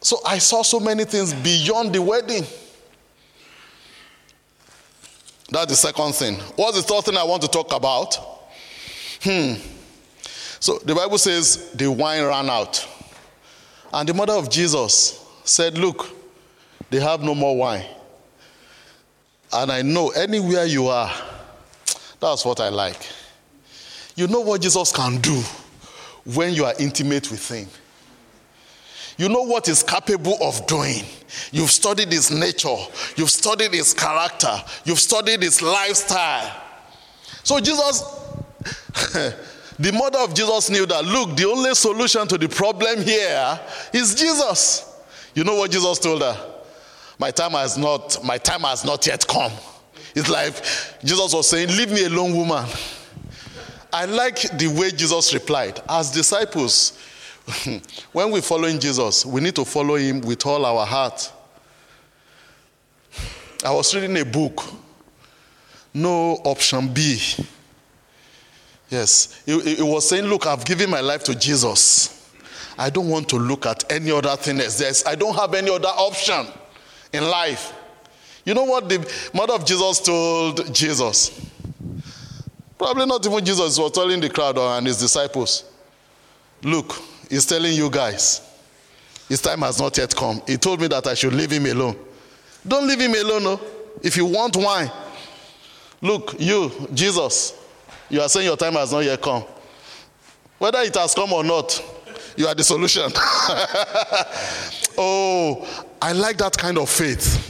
So 0.00 0.18
I 0.26 0.38
saw 0.38 0.62
so 0.62 0.80
many 0.80 1.04
things 1.04 1.32
beyond 1.32 1.94
the 1.94 2.02
wedding. 2.02 2.44
That's 5.50 5.66
the 5.66 5.76
second 5.76 6.14
thing. 6.14 6.38
What's 6.56 6.76
the 6.76 6.82
third 6.82 7.04
thing 7.04 7.16
I 7.16 7.24
want 7.24 7.42
to 7.42 7.48
talk 7.48 7.72
about? 7.72 8.14
Hmm. 9.22 9.54
So 10.58 10.78
the 10.78 10.94
Bible 10.94 11.18
says 11.18 11.70
the 11.72 11.90
wine 11.90 12.24
ran 12.24 12.48
out. 12.50 12.88
And 13.92 14.08
the 14.08 14.14
mother 14.14 14.32
of 14.32 14.50
Jesus 14.50 15.24
said, 15.44 15.76
Look, 15.76 16.08
they 16.90 16.98
have 16.98 17.22
no 17.22 17.34
more 17.34 17.56
wine. 17.56 17.84
And 19.52 19.70
I 19.70 19.82
know 19.82 20.10
anywhere 20.10 20.64
you 20.64 20.86
are, 20.88 21.12
that's 22.18 22.44
what 22.44 22.58
I 22.58 22.70
like. 22.70 23.06
You 24.14 24.26
know 24.26 24.40
what 24.40 24.60
Jesus 24.60 24.92
can 24.92 25.18
do 25.20 25.42
when 26.24 26.54
you 26.54 26.64
are 26.64 26.74
intimate 26.78 27.30
with 27.30 27.48
Him. 27.48 27.68
You 29.16 29.28
know 29.28 29.42
what 29.42 29.66
He's 29.66 29.82
capable 29.82 30.36
of 30.40 30.66
doing. 30.66 31.04
You've 31.50 31.70
studied 31.70 32.12
His 32.12 32.30
nature, 32.30 32.76
you've 33.16 33.30
studied 33.30 33.72
His 33.72 33.94
character, 33.94 34.54
you've 34.84 34.98
studied 34.98 35.42
His 35.42 35.62
lifestyle. 35.62 36.60
So, 37.42 37.58
Jesus, 37.60 38.02
the 39.78 39.92
mother 39.92 40.18
of 40.18 40.34
Jesus 40.34 40.70
knew 40.70 40.86
that, 40.86 41.04
look, 41.04 41.36
the 41.36 41.46
only 41.46 41.74
solution 41.74 42.26
to 42.28 42.38
the 42.38 42.48
problem 42.48 43.02
here 43.02 43.60
is 43.92 44.14
Jesus. 44.14 44.88
You 45.34 45.44
know 45.44 45.56
what 45.56 45.70
Jesus 45.70 45.98
told 45.98 46.22
her? 46.22 46.36
My 47.18 47.30
time 47.30 47.52
has 47.52 47.78
not, 47.78 48.22
my 48.24 48.38
time 48.38 48.60
has 48.62 48.84
not 48.84 49.06
yet 49.06 49.26
come. 49.26 49.52
It's 50.14 50.28
like 50.28 50.54
Jesus 51.04 51.32
was 51.32 51.48
saying, 51.48 51.68
Leave 51.68 51.90
me 51.90 52.04
alone, 52.04 52.36
woman. 52.36 52.66
I 53.92 54.06
like 54.06 54.40
the 54.58 54.68
way 54.68 54.90
Jesus 54.90 55.34
replied. 55.34 55.80
As 55.88 56.10
disciples, 56.10 56.98
when 58.12 58.30
we're 58.30 58.40
following 58.40 58.80
Jesus, 58.80 59.26
we 59.26 59.40
need 59.40 59.54
to 59.56 59.64
follow 59.64 59.96
him 59.96 60.20
with 60.22 60.46
all 60.46 60.64
our 60.64 60.86
heart. 60.86 61.30
I 63.64 63.70
was 63.72 63.94
reading 63.94 64.16
a 64.18 64.24
book, 64.24 64.62
No 65.92 66.40
Option 66.44 66.92
B. 66.92 67.20
Yes, 68.88 69.42
it, 69.46 69.78
it, 69.78 69.82
was 69.82 70.08
saying, 70.08 70.24
Look, 70.24 70.46
I've 70.46 70.64
given 70.64 70.90
my 70.90 71.00
life 71.00 71.24
to 71.24 71.34
Jesus. 71.34 72.30
I 72.78 72.90
don't 72.90 73.08
want 73.08 73.28
to 73.30 73.36
look 73.36 73.66
at 73.66 73.90
any 73.92 74.10
other 74.10 74.34
thing 74.36 74.60
as 74.60 74.78
this. 74.78 75.06
I 75.06 75.14
don't 75.14 75.34
have 75.34 75.54
any 75.54 75.70
other 75.70 75.88
option 75.88 76.46
in 77.12 77.24
life. 77.24 77.74
You 78.44 78.54
know 78.54 78.64
what 78.64 78.88
the 78.88 78.98
mother 79.32 79.54
of 79.54 79.64
Jesus 79.64 80.00
told 80.00 80.74
Jesus? 80.74 81.51
Probably 82.82 83.06
not 83.06 83.24
even 83.24 83.44
Jesus 83.44 83.78
was 83.78 83.92
telling 83.92 84.18
the 84.18 84.28
crowd 84.28 84.58
and 84.58 84.84
his 84.88 84.98
disciples. 84.98 85.62
Look, 86.64 87.00
he's 87.30 87.46
telling 87.46 87.74
you 87.74 87.88
guys, 87.88 88.40
his 89.28 89.40
time 89.40 89.60
has 89.60 89.80
not 89.80 89.96
yet 89.96 90.12
come. 90.16 90.42
He 90.48 90.56
told 90.56 90.80
me 90.80 90.88
that 90.88 91.06
I 91.06 91.14
should 91.14 91.32
leave 91.32 91.52
him 91.52 91.66
alone. 91.66 91.96
Don't 92.66 92.88
leave 92.88 92.98
him 92.98 93.14
alone, 93.14 93.44
no. 93.44 93.60
If 94.02 94.16
you 94.16 94.26
want 94.26 94.56
wine, 94.56 94.90
look, 96.00 96.34
you, 96.40 96.72
Jesus, 96.92 97.54
you 98.10 98.20
are 98.20 98.28
saying 98.28 98.46
your 98.46 98.56
time 98.56 98.72
has 98.72 98.90
not 98.90 99.04
yet 99.04 99.22
come. 99.22 99.44
Whether 100.58 100.80
it 100.80 100.96
has 100.96 101.14
come 101.14 101.32
or 101.32 101.44
not, 101.44 101.80
you 102.36 102.48
are 102.48 102.54
the 102.56 102.64
solution. 102.64 103.04
oh, 104.98 105.86
I 106.02 106.10
like 106.10 106.36
that 106.38 106.58
kind 106.58 106.78
of 106.78 106.90
faith. 106.90 107.48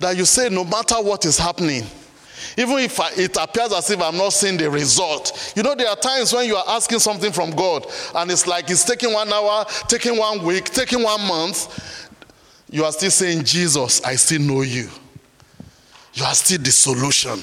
That 0.00 0.16
you 0.16 0.24
say, 0.24 0.48
no 0.48 0.64
matter 0.64 0.96
what 0.96 1.24
is 1.26 1.38
happening, 1.38 1.84
even 2.56 2.78
if 2.78 2.98
it 3.18 3.36
appears 3.36 3.72
as 3.72 3.90
if 3.90 4.00
I'm 4.00 4.16
not 4.16 4.32
seeing 4.32 4.56
the 4.56 4.70
result. 4.70 5.52
You 5.56 5.62
know, 5.62 5.74
there 5.74 5.88
are 5.88 5.96
times 5.96 6.32
when 6.32 6.46
you 6.46 6.56
are 6.56 6.64
asking 6.68 6.98
something 6.98 7.32
from 7.32 7.50
God 7.50 7.86
and 8.14 8.30
it's 8.30 8.46
like 8.46 8.70
it's 8.70 8.84
taking 8.84 9.12
one 9.12 9.32
hour, 9.32 9.64
taking 9.88 10.16
one 10.16 10.44
week, 10.44 10.66
taking 10.66 11.02
one 11.02 11.20
month. 11.26 12.08
You 12.70 12.84
are 12.84 12.92
still 12.92 13.10
saying, 13.10 13.44
Jesus, 13.44 14.02
I 14.04 14.14
still 14.16 14.40
know 14.40 14.62
you. 14.62 14.88
You 16.14 16.24
are 16.24 16.34
still 16.34 16.58
the 16.58 16.70
solution. 16.70 17.40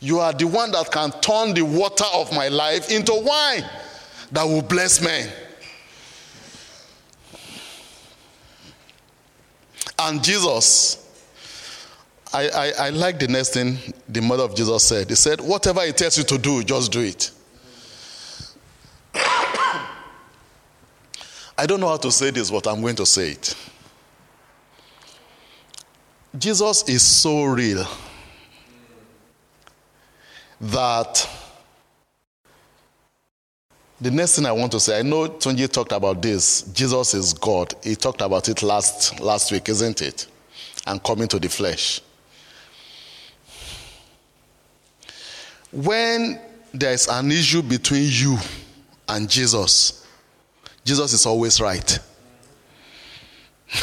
You 0.00 0.18
are 0.18 0.32
the 0.32 0.46
one 0.46 0.72
that 0.72 0.90
can 0.90 1.12
turn 1.20 1.54
the 1.54 1.62
water 1.62 2.04
of 2.12 2.32
my 2.32 2.48
life 2.48 2.90
into 2.90 3.12
wine 3.14 3.64
that 4.32 4.44
will 4.44 4.62
bless 4.62 5.00
men. 5.00 5.30
And 9.98 10.22
Jesus 10.22 11.01
I, 12.32 12.48
I, 12.48 12.72
I 12.86 12.90
like 12.90 13.18
the 13.18 13.28
next 13.28 13.50
thing 13.50 13.78
the 14.08 14.22
mother 14.22 14.44
of 14.44 14.54
Jesus 14.54 14.82
said. 14.82 15.08
He 15.08 15.14
said, 15.14 15.40
Whatever 15.40 15.84
he 15.84 15.92
tells 15.92 16.16
you 16.16 16.24
to 16.24 16.38
do, 16.38 16.64
just 16.64 16.90
do 16.90 17.00
it. 17.00 17.30
I 19.14 19.86
don't 21.66 21.80
know 21.80 21.88
how 21.88 21.98
to 21.98 22.10
say 22.10 22.30
this, 22.30 22.50
but 22.50 22.66
I'm 22.66 22.80
going 22.80 22.96
to 22.96 23.06
say 23.06 23.32
it. 23.32 23.54
Jesus 26.38 26.88
is 26.88 27.02
so 27.02 27.44
real 27.44 27.86
that 30.58 31.28
the 34.00 34.10
next 34.10 34.36
thing 34.36 34.46
I 34.46 34.52
want 34.52 34.72
to 34.72 34.80
say, 34.80 34.98
I 34.98 35.02
know 35.02 35.28
Tunji 35.28 35.70
talked 35.70 35.92
about 35.92 36.22
this. 36.22 36.62
Jesus 36.72 37.12
is 37.12 37.34
God. 37.34 37.74
He 37.84 37.94
talked 37.94 38.22
about 38.22 38.48
it 38.48 38.62
last 38.62 39.20
last 39.20 39.52
week, 39.52 39.68
isn't 39.68 40.00
it? 40.00 40.26
And 40.86 41.02
coming 41.02 41.28
to 41.28 41.38
the 41.38 41.50
flesh. 41.50 42.00
When 45.72 46.38
there's 46.72 47.08
an 47.08 47.32
issue 47.32 47.62
between 47.62 48.08
you 48.10 48.38
and 49.08 49.28
Jesus, 49.28 50.06
Jesus 50.84 51.12
is 51.14 51.26
always 51.26 51.60
right. 51.60 51.98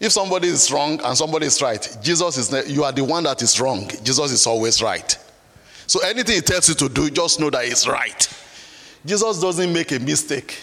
if 0.00 0.12
somebody 0.12 0.48
is 0.48 0.70
wrong 0.72 1.00
and 1.02 1.16
somebody 1.16 1.46
is 1.46 1.62
right, 1.62 1.96
Jesus 2.02 2.36
is 2.36 2.68
you 2.68 2.82
are 2.82 2.92
the 2.92 3.04
one 3.04 3.22
that 3.24 3.40
is 3.42 3.60
wrong. 3.60 3.88
Jesus 4.02 4.32
is 4.32 4.46
always 4.46 4.82
right. 4.82 5.16
So 5.86 6.00
anything 6.00 6.34
he 6.36 6.40
tells 6.40 6.68
you 6.68 6.74
to 6.74 6.88
do, 6.88 7.10
just 7.10 7.38
know 7.38 7.50
that 7.50 7.64
it's 7.64 7.86
right. 7.86 8.28
Jesus 9.06 9.40
doesn't 9.40 9.72
make 9.72 9.92
a 9.92 10.00
mistake. 10.00 10.58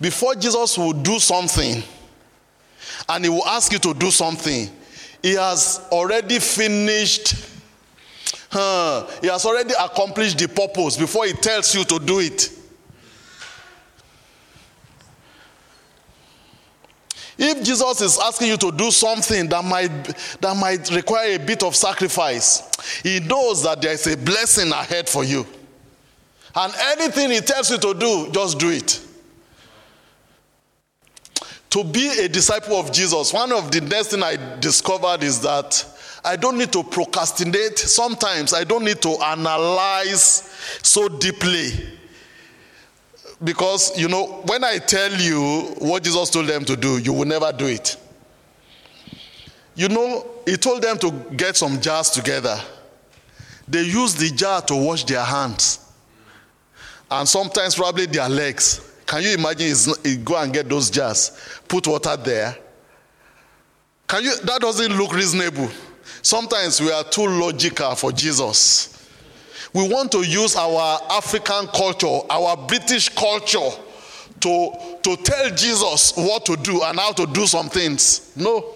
Before 0.00 0.34
Jesus 0.34 0.78
will 0.78 0.92
do 0.92 1.18
something 1.18 1.82
and 3.08 3.24
he 3.24 3.30
will 3.30 3.46
ask 3.46 3.72
you 3.72 3.78
to 3.80 3.94
do 3.94 4.10
something, 4.10 4.70
he 5.26 5.34
has 5.34 5.84
already 5.90 6.38
finished, 6.38 7.34
uh, 8.52 9.10
he 9.20 9.26
has 9.26 9.44
already 9.44 9.74
accomplished 9.74 10.38
the 10.38 10.46
purpose 10.46 10.96
before 10.96 11.26
he 11.26 11.32
tells 11.32 11.74
you 11.74 11.82
to 11.82 11.98
do 11.98 12.20
it. 12.20 12.48
If 17.36 17.64
Jesus 17.64 18.00
is 18.02 18.20
asking 18.20 18.50
you 18.50 18.56
to 18.56 18.70
do 18.70 18.92
something 18.92 19.48
that 19.48 19.64
might, 19.64 19.88
that 20.40 20.56
might 20.56 20.88
require 20.94 21.34
a 21.34 21.38
bit 21.38 21.64
of 21.64 21.74
sacrifice, 21.74 22.62
he 23.02 23.18
knows 23.18 23.64
that 23.64 23.82
there 23.82 23.94
is 23.94 24.06
a 24.06 24.16
blessing 24.16 24.70
ahead 24.70 25.08
for 25.08 25.24
you. 25.24 25.44
And 26.54 26.72
anything 26.92 27.32
he 27.32 27.40
tells 27.40 27.68
you 27.68 27.78
to 27.78 27.94
do, 27.94 28.30
just 28.30 28.60
do 28.60 28.70
it. 28.70 29.00
To 31.76 31.84
be 31.84 32.08
a 32.20 32.26
disciple 32.26 32.80
of 32.80 32.90
Jesus, 32.90 33.34
one 33.34 33.52
of 33.52 33.70
the 33.70 33.82
next 33.82 34.06
thing 34.06 34.22
I 34.22 34.38
discovered 34.60 35.22
is 35.22 35.42
that 35.42 35.84
I 36.24 36.34
don't 36.34 36.56
need 36.56 36.72
to 36.72 36.82
procrastinate. 36.82 37.78
Sometimes 37.78 38.54
I 38.54 38.64
don't 38.64 38.82
need 38.82 39.02
to 39.02 39.10
analyze 39.22 40.50
so 40.80 41.06
deeply 41.06 41.72
because, 43.44 43.92
you 43.98 44.08
know, 44.08 44.42
when 44.46 44.64
I 44.64 44.78
tell 44.78 45.12
you 45.20 45.74
what 45.80 46.02
Jesus 46.02 46.30
told 46.30 46.46
them 46.46 46.64
to 46.64 46.78
do, 46.78 46.96
you 46.96 47.12
will 47.12 47.26
never 47.26 47.52
do 47.52 47.66
it. 47.66 47.98
You 49.74 49.90
know, 49.90 50.26
he 50.46 50.56
told 50.56 50.80
them 50.80 50.96
to 51.00 51.10
get 51.36 51.58
some 51.58 51.78
jars 51.82 52.08
together. 52.08 52.58
They 53.68 53.82
use 53.82 54.14
the 54.14 54.30
jar 54.30 54.62
to 54.62 54.76
wash 54.76 55.04
their 55.04 55.24
hands 55.24 55.92
and 57.10 57.28
sometimes 57.28 57.74
probably 57.74 58.06
their 58.06 58.30
legs. 58.30 58.80
Can 59.06 59.22
you 59.22 59.34
imagine? 59.34 59.74
He 60.02 60.16
go 60.16 60.36
and 60.36 60.52
get 60.52 60.68
those 60.68 60.90
jars, 60.90 61.60
put 61.68 61.86
water 61.86 62.16
there. 62.16 62.56
Can 64.08 64.24
you? 64.24 64.36
That 64.38 64.60
doesn't 64.60 64.96
look 64.96 65.14
reasonable. 65.14 65.70
Sometimes 66.22 66.80
we 66.80 66.90
are 66.90 67.04
too 67.04 67.26
logical 67.26 67.94
for 67.94 68.10
Jesus. 68.12 68.92
We 69.72 69.88
want 69.88 70.10
to 70.12 70.22
use 70.26 70.56
our 70.56 71.00
African 71.10 71.66
culture, 71.68 72.18
our 72.30 72.56
British 72.56 73.08
culture, 73.10 73.70
to, 74.40 74.72
to 75.02 75.16
tell 75.16 75.50
Jesus 75.50 76.14
what 76.16 76.46
to 76.46 76.56
do 76.56 76.82
and 76.82 76.98
how 76.98 77.12
to 77.12 77.26
do 77.26 77.46
some 77.46 77.68
things. 77.68 78.32
No. 78.36 78.74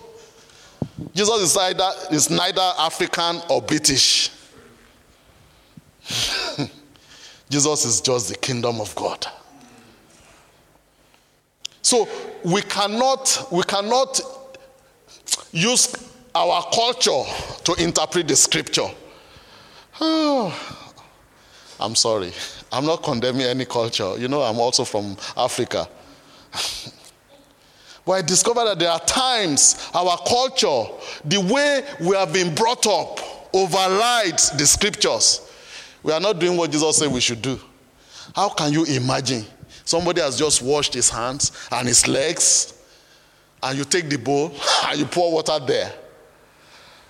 Jesus 1.14 1.40
is, 1.40 1.56
either, 1.56 1.90
is 2.10 2.30
neither 2.30 2.60
African 2.78 3.40
or 3.48 3.62
British. 3.62 4.30
Jesus 7.48 7.84
is 7.84 8.00
just 8.00 8.28
the 8.28 8.36
kingdom 8.36 8.80
of 8.80 8.94
God. 8.94 9.26
So 11.82 12.08
we 12.44 12.62
cannot, 12.62 13.48
we 13.50 13.62
cannot 13.62 14.20
use 15.52 15.94
our 16.34 16.62
culture 16.72 17.22
to 17.64 17.74
interpret 17.82 18.28
the 18.28 18.36
scripture. 18.36 18.88
Oh, 20.00 20.86
I'm 21.78 21.94
sorry. 21.94 22.32
I'm 22.72 22.86
not 22.86 23.02
condemning 23.02 23.42
any 23.42 23.64
culture. 23.64 24.16
You 24.16 24.28
know, 24.28 24.42
I'm 24.42 24.58
also 24.58 24.84
from 24.84 25.16
Africa. 25.36 25.88
but 28.06 28.12
I 28.12 28.22
discovered 28.22 28.66
that 28.66 28.78
there 28.78 28.90
are 28.90 29.00
times 29.00 29.90
our 29.94 30.16
culture, 30.18 30.84
the 31.24 31.40
way 31.40 31.84
we 32.00 32.14
have 32.16 32.32
been 32.32 32.54
brought 32.54 32.86
up, 32.86 33.18
overrides 33.52 34.50
the 34.50 34.66
scriptures. 34.66 35.50
We 36.02 36.12
are 36.12 36.20
not 36.20 36.38
doing 36.38 36.56
what 36.56 36.70
Jesus 36.70 36.98
said 36.98 37.10
we 37.10 37.20
should 37.20 37.42
do. 37.42 37.60
How 38.34 38.48
can 38.50 38.72
you 38.72 38.84
imagine? 38.84 39.44
Somebody 39.90 40.20
has 40.20 40.38
just 40.38 40.62
washed 40.62 40.94
his 40.94 41.10
hands 41.10 41.50
and 41.72 41.88
his 41.88 42.06
legs, 42.06 42.80
and 43.60 43.76
you 43.76 43.82
take 43.82 44.08
the 44.08 44.18
bowl 44.18 44.54
and 44.86 45.00
you 45.00 45.04
pour 45.04 45.32
water 45.32 45.58
there. 45.66 45.92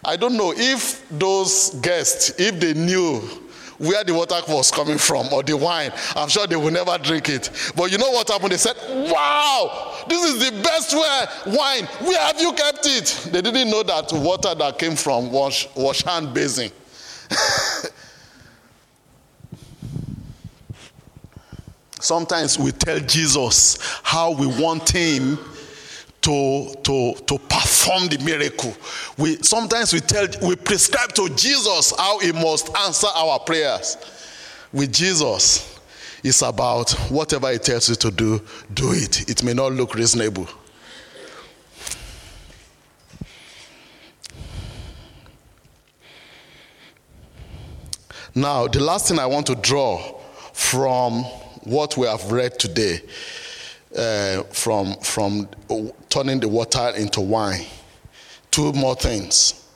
I 0.03 0.17
don't 0.17 0.35
know 0.35 0.55
if 0.57 1.07
those 1.11 1.75
guests, 1.83 2.33
if 2.39 2.59
they 2.59 2.73
knew 2.73 3.21
where 3.77 4.03
the 4.03 4.15
water 4.15 4.37
was 4.49 4.71
coming 4.71 4.97
from 4.97 5.31
or 5.31 5.43
the 5.43 5.59
wine. 5.59 5.93
I'm 6.17 6.31
sure 6.31 6.47
they 6.47 6.57
will 6.57 6.71
never 6.71 6.97
drink 6.97 7.29
it. 7.29 7.51
But 7.77 7.93
you 7.93 7.99
know 7.99 8.13
what 8.13 8.29
happened? 8.29 8.53
They 8.53 8.57
said, 8.57 8.77
Wow, 8.89 9.95
this 10.09 10.25
is 10.25 10.51
the 10.51 10.63
best 10.63 10.95
wine. 11.47 11.85
Where 11.85 12.19
have 12.19 12.41
you 12.41 12.51
kept 12.55 12.87
it? 12.87 13.29
They 13.31 13.43
didn't 13.43 13.71
know 13.71 13.83
that 13.83 14.11
water 14.15 14.55
that 14.55 14.79
came 14.79 14.97
from 14.97 15.31
wash, 15.31 15.69
wash 15.77 16.03
hand 16.03 16.33
basin. 16.33 16.73
Sometimes 22.01 22.59
we 22.59 22.73
tell 22.73 22.99
Jesus 23.01 23.79
how 24.03 24.33
we 24.33 24.47
want 24.47 24.91
him 24.91 25.39
to, 26.23 26.75
to, 26.83 27.15
to 27.15 27.39
perform 27.39 28.09
the 28.09 28.19
miracle. 28.25 28.75
We, 29.17 29.37
sometimes 29.37 29.93
we 29.93 30.01
tell, 30.01 30.27
we 30.43 30.57
prescribe 30.57 31.13
to 31.15 31.29
Jesus 31.31 31.93
how 31.97 32.19
he 32.19 32.33
must 32.33 32.75
answer 32.77 33.09
our 33.15 33.39
prayers. 33.39 33.97
With 34.73 34.93
Jesus, 34.93 35.79
it's 36.23 36.43
about 36.43 36.91
whatever 37.11 37.51
he 37.51 37.59
tells 37.59 37.89
you 37.89 37.95
to 37.97 38.11
do, 38.11 38.41
do 38.75 38.93
it. 38.93 39.29
It 39.29 39.43
may 39.43 39.55
not 39.55 39.73
look 39.73 39.95
reasonable. 39.95 40.47
Now, 48.35 48.69
the 48.69 48.81
last 48.81 49.09
thing 49.09 49.19
I 49.19 49.27
want 49.27 49.47
to 49.49 49.57
draw 49.57 49.99
from 50.53 51.25
what 51.65 51.97
we 51.97 52.07
have 52.07 52.31
read 52.31 52.59
today 52.59 53.01
uh, 53.97 54.43
from, 54.45 54.95
from 55.01 55.49
turning 56.09 56.41
the 56.41 56.49
water 56.49 56.93
into 56.97 57.21
wine. 57.21 57.65
Two 58.51 58.73
more 58.73 58.95
things. 58.95 59.69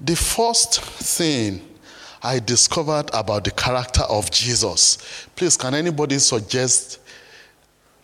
The 0.00 0.16
first 0.16 0.80
thing 0.80 1.68
I 2.22 2.40
discovered 2.40 3.10
about 3.12 3.44
the 3.44 3.50
character 3.52 4.02
of 4.02 4.30
Jesus. 4.30 5.26
Please, 5.36 5.56
can 5.56 5.74
anybody 5.74 6.18
suggest 6.18 7.00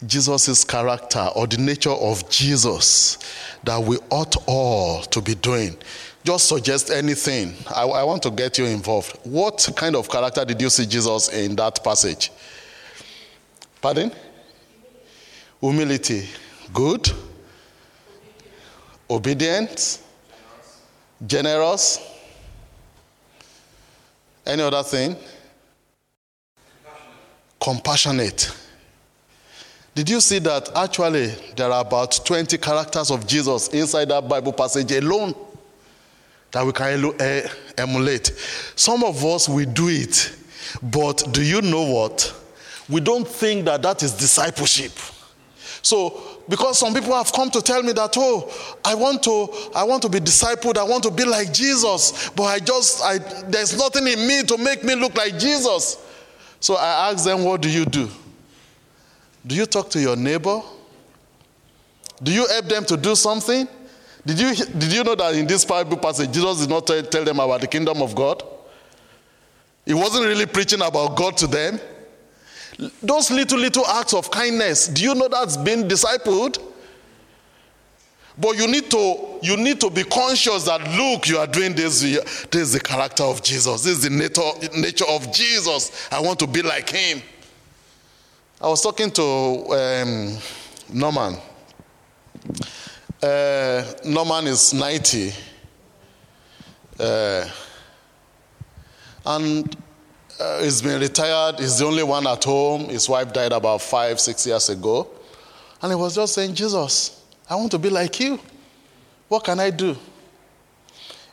Jesus' 0.07 0.65
character 0.65 1.29
or 1.35 1.47
the 1.47 1.57
nature 1.59 1.91
of 1.91 2.29
Jesus 2.29 3.19
that 3.65 3.83
we 3.83 3.99
ought 4.11 4.37
all 4.47 5.03
to 5.03 5.21
be 5.21 5.35
doing? 5.35 5.77
Just 6.25 6.49
suggest 6.49 6.91
anything. 6.91 7.55
I, 7.75 7.83
I 7.83 8.03
want 8.05 8.23
to 8.23 8.31
get 8.31 8.57
you 8.57 8.65
involved. 8.67 9.19
What 9.25 9.69
kind 9.77 9.97
of 9.97 10.09
character 10.09 10.45
did 10.45 10.61
you 10.61 10.71
see 10.71 10.87
Jesus 10.87 11.29
in 11.29 11.57
that 11.57 11.83
passage? 11.83 12.31
Pardon? 13.85 14.11
Humility. 15.61 16.27
Good. 16.73 17.13
Obedient. 19.11 19.99
Generous. 21.27 21.99
Any 24.47 24.63
other 24.63 24.83
thing? 24.85 25.15
Compassionate. 27.61 28.57
Did 29.95 30.09
you 30.09 30.23
see 30.23 30.39
that 30.39 30.71
actually 30.75 31.27
there 31.55 31.71
are 31.71 31.83
about 31.83 32.19
20 32.25 32.57
characters 32.57 33.11
of 33.11 33.27
Jesus 33.27 33.69
inside 33.69 34.09
that 34.09 34.27
Bible 34.27 34.55
passage 34.55 34.93
alone 34.93 35.35
that 36.53 36.65
we 36.65 36.73
can 36.73 37.13
eh, 37.21 37.47
emulate? 37.77 38.29
Some 38.77 39.05
of 39.05 39.23
us, 39.23 39.47
we 39.47 39.67
do 39.67 39.89
it, 39.89 40.35
but 40.83 41.23
do 41.33 41.43
you 41.43 41.61
know 41.61 41.83
what? 41.83 42.44
We 42.89 43.01
don't 43.01 43.27
think 43.27 43.65
that 43.65 43.83
that 43.83 44.03
is 44.03 44.13
discipleship. 44.13 44.93
So, 45.83 46.41
because 46.49 46.79
some 46.79 46.95
people 46.95 47.13
have 47.15 47.33
come 47.33 47.51
to 47.51 47.61
tell 47.61 47.83
me 47.83 47.93
that, 47.93 48.15
oh, 48.17 48.51
I 48.85 48.95
want 48.95 49.23
to, 49.25 49.49
I 49.75 49.85
want 49.85 50.03
to 50.03 50.09
be 50.09 50.19
discipled, 50.19 50.77
I 50.77 50.83
want 50.83 51.03
to 51.05 51.11
be 51.11 51.25
like 51.25 51.53
Jesus, 51.53 52.31
but 52.31 52.45
I 52.45 52.59
just, 52.59 53.03
I, 53.03 53.19
there's 53.49 53.77
nothing 53.77 54.07
in 54.07 54.27
me 54.27 54.43
to 54.45 54.59
make 54.59 54.83
me 54.83 54.95
look 54.95 55.15
like 55.15 55.39
Jesus. 55.39 56.03
So 56.61 56.77
I 56.77 57.11
ask 57.11 57.25
them, 57.25 57.45
what 57.45 57.61
do 57.61 57.69
you 57.69 57.85
do? 57.85 58.09
Do 59.47 59.55
you 59.55 59.67
talk 59.67 59.91
to 59.91 60.01
your 60.01 60.17
neighbor? 60.17 60.63
Do 62.23 62.33
you 62.33 62.47
help 62.47 62.67
them 62.67 62.85
to 62.87 62.97
do 62.97 63.15
something? 63.15 63.69
Did 64.25 64.41
you, 64.41 64.55
did 64.55 64.93
you 64.93 65.05
know 65.05 65.15
that 65.15 65.35
in 65.35 65.47
this 65.47 65.65
Bible 65.65 65.99
passage, 65.99 66.33
Jesus 66.33 66.61
did 66.61 66.71
not 66.71 66.87
tell, 66.87 67.03
tell 67.03 67.25
them 67.25 67.41
about 67.41 67.61
the 67.61 67.67
kingdom 67.67 68.01
of 68.01 68.15
God? 68.15 68.43
He 69.85 69.93
wasn't 69.93 70.25
really 70.25 70.47
preaching 70.47 70.81
about 70.81 71.15
God 71.15 71.37
to 71.39 71.47
them. 71.47 71.79
Those 73.03 73.31
little, 73.31 73.59
little 73.59 73.87
acts 73.87 74.15
of 74.15 74.31
kindness, 74.31 74.89
do 74.89 75.03
you 75.03 75.15
know 75.15 75.29
that's 75.29 75.57
been 75.57 75.87
discipled? 75.89 76.59
But 78.37 78.57
you 78.57 78.67
need 78.67 78.91
to 78.91 79.39
you 79.43 79.57
need 79.57 79.81
to 79.81 79.91
be 79.91 80.03
conscious 80.03 80.65
that 80.65 80.81
look, 80.97 81.29
you 81.29 81.39
are 81.39 81.47
doing 81.47 81.75
this. 81.75 82.01
This 82.01 82.55
is 82.55 82.73
the 82.73 82.81
character 82.81 83.23
of 83.23 83.43
Jesus. 83.43 83.85
This 83.85 83.99
is 83.99 84.03
the 84.03 84.11
nature, 84.11 84.77
nature 84.77 85.05
of 85.09 85.33
Jesus. 85.33 86.09
I 86.11 86.21
want 86.21 86.41
to 86.41 86.47
be 86.47 86.63
like 86.63 86.91
him. 86.91 87.23
I 88.61 88.67
was 88.67 88.83
talking 88.83 89.11
to 89.13 89.23
um, 89.23 90.39
Norman. 90.93 91.37
Uh, 93.23 93.85
Norman 94.05 94.47
is 94.49 94.75
90. 94.75 95.33
Uh, 96.99 97.49
and 99.27 99.77
uh, 100.45 100.63
he's 100.63 100.83
been 100.83 101.01
retired. 101.01 101.59
He's 101.59 101.79
the 101.79 101.87
only 101.87 102.03
one 102.03 102.27
at 102.27 102.45
home. 102.45 102.89
His 102.89 103.09
wife 103.09 103.33
died 103.33 103.53
about 103.53 103.81
five, 103.81 104.21
six 104.21 104.47
years 104.47 104.69
ago. 104.69 105.09
And 105.81 105.93
he 105.93 105.97
was 105.97 106.15
just 106.15 106.35
saying, 106.35 106.55
Jesus, 106.55 107.23
I 107.49 107.57
want 107.57 107.71
to 107.73 107.79
be 107.79 107.91
like 107.91 108.21
you. 108.21 108.39
What 109.29 109.45
can 109.45 109.59
I 109.59 109.71
do? 109.71 109.97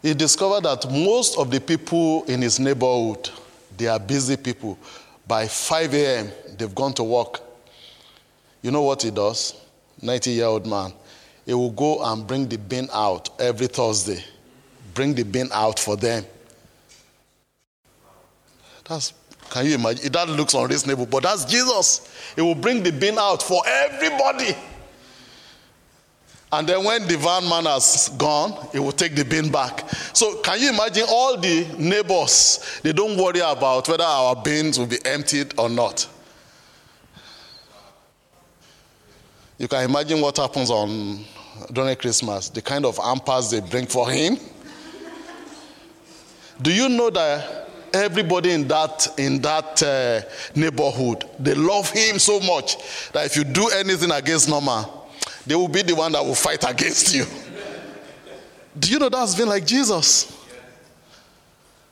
He 0.01 0.13
discovered 0.13 0.63
that 0.63 0.89
most 0.89 1.37
of 1.37 1.51
the 1.51 1.59
people 1.59 2.23
in 2.25 2.41
his 2.41 2.59
neighborhood, 2.59 3.29
they 3.77 3.87
are 3.87 3.99
busy 3.99 4.37
people. 4.37 4.77
By 5.27 5.47
5 5.47 5.93
a.m., 5.93 6.31
they've 6.57 6.73
gone 6.73 6.93
to 6.93 7.03
work. 7.03 7.41
You 8.61 8.71
know 8.71 8.81
what 8.81 9.01
he 9.01 9.11
does? 9.11 9.55
90 10.01 10.31
year 10.31 10.45
old 10.45 10.65
man. 10.65 10.93
He 11.45 11.53
will 11.53 11.71
go 11.71 12.03
and 12.03 12.25
bring 12.25 12.47
the 12.47 12.57
bin 12.57 12.89
out 12.93 13.29
every 13.39 13.67
Thursday. 13.67 14.23
Bring 14.93 15.13
the 15.13 15.23
bin 15.23 15.49
out 15.53 15.79
for 15.79 15.95
them. 15.97 16.25
That's, 18.87 19.13
can 19.49 19.65
you 19.65 19.75
imagine? 19.75 20.11
That 20.11 20.29
looks 20.29 20.53
unreasonable, 20.53 21.05
but 21.05 21.23
that's 21.23 21.45
Jesus. 21.45 22.33
He 22.35 22.41
will 22.41 22.55
bring 22.55 22.83
the 22.83 22.91
bin 22.91 23.17
out 23.17 23.41
for 23.43 23.61
everybody. 23.67 24.55
And 26.53 26.67
then 26.67 26.83
when 26.83 27.07
the 27.07 27.17
van 27.17 27.47
man 27.47 27.63
has 27.65 28.09
gone, 28.17 28.67
he 28.73 28.79
will 28.79 28.91
take 28.91 29.15
the 29.15 29.23
bin 29.23 29.49
back. 29.49 29.89
So 30.13 30.41
can 30.41 30.59
you 30.59 30.69
imagine 30.69 31.05
all 31.07 31.37
the 31.37 31.65
neighbors? 31.77 32.79
They 32.83 32.91
don't 32.91 33.17
worry 33.17 33.39
about 33.39 33.87
whether 33.87 34.03
our 34.03 34.35
bins 34.35 34.77
will 34.77 34.87
be 34.87 34.99
emptied 35.05 35.53
or 35.57 35.69
not. 35.69 36.07
You 39.57 39.67
can 39.67 39.89
imagine 39.89 40.19
what 40.19 40.37
happens 40.37 40.69
on 40.69 41.23
during 41.71 41.95
Christmas, 41.95 42.49
the 42.49 42.61
kind 42.61 42.85
of 42.85 42.97
hampers 42.97 43.51
they 43.51 43.61
bring 43.61 43.85
for 43.85 44.09
him. 44.09 44.37
Do 46.61 46.73
you 46.73 46.89
know 46.89 47.09
that 47.11 47.60
everybody 47.93 48.51
in 48.51 48.67
that 48.67 49.07
in 49.17 49.41
that 49.41 49.83
uh, 49.83 50.21
neighborhood 50.55 51.25
they 51.39 51.53
love 51.53 51.89
him 51.89 52.19
so 52.19 52.39
much 52.39 52.77
that 53.11 53.25
if 53.25 53.35
you 53.35 53.43
do 53.43 53.69
anything 53.69 54.11
against 54.11 54.49
Norman, 54.49 54.85
they 55.45 55.55
will 55.55 55.67
be 55.67 55.81
the 55.81 55.95
one 55.95 56.11
that 56.11 56.23
will 56.23 56.35
fight 56.35 56.63
against 56.69 57.13
you. 57.13 57.25
Do 58.77 58.91
you 58.91 58.99
know 58.99 59.09
that's 59.09 59.35
been 59.35 59.49
like 59.49 59.65
Jesus? 59.65 60.37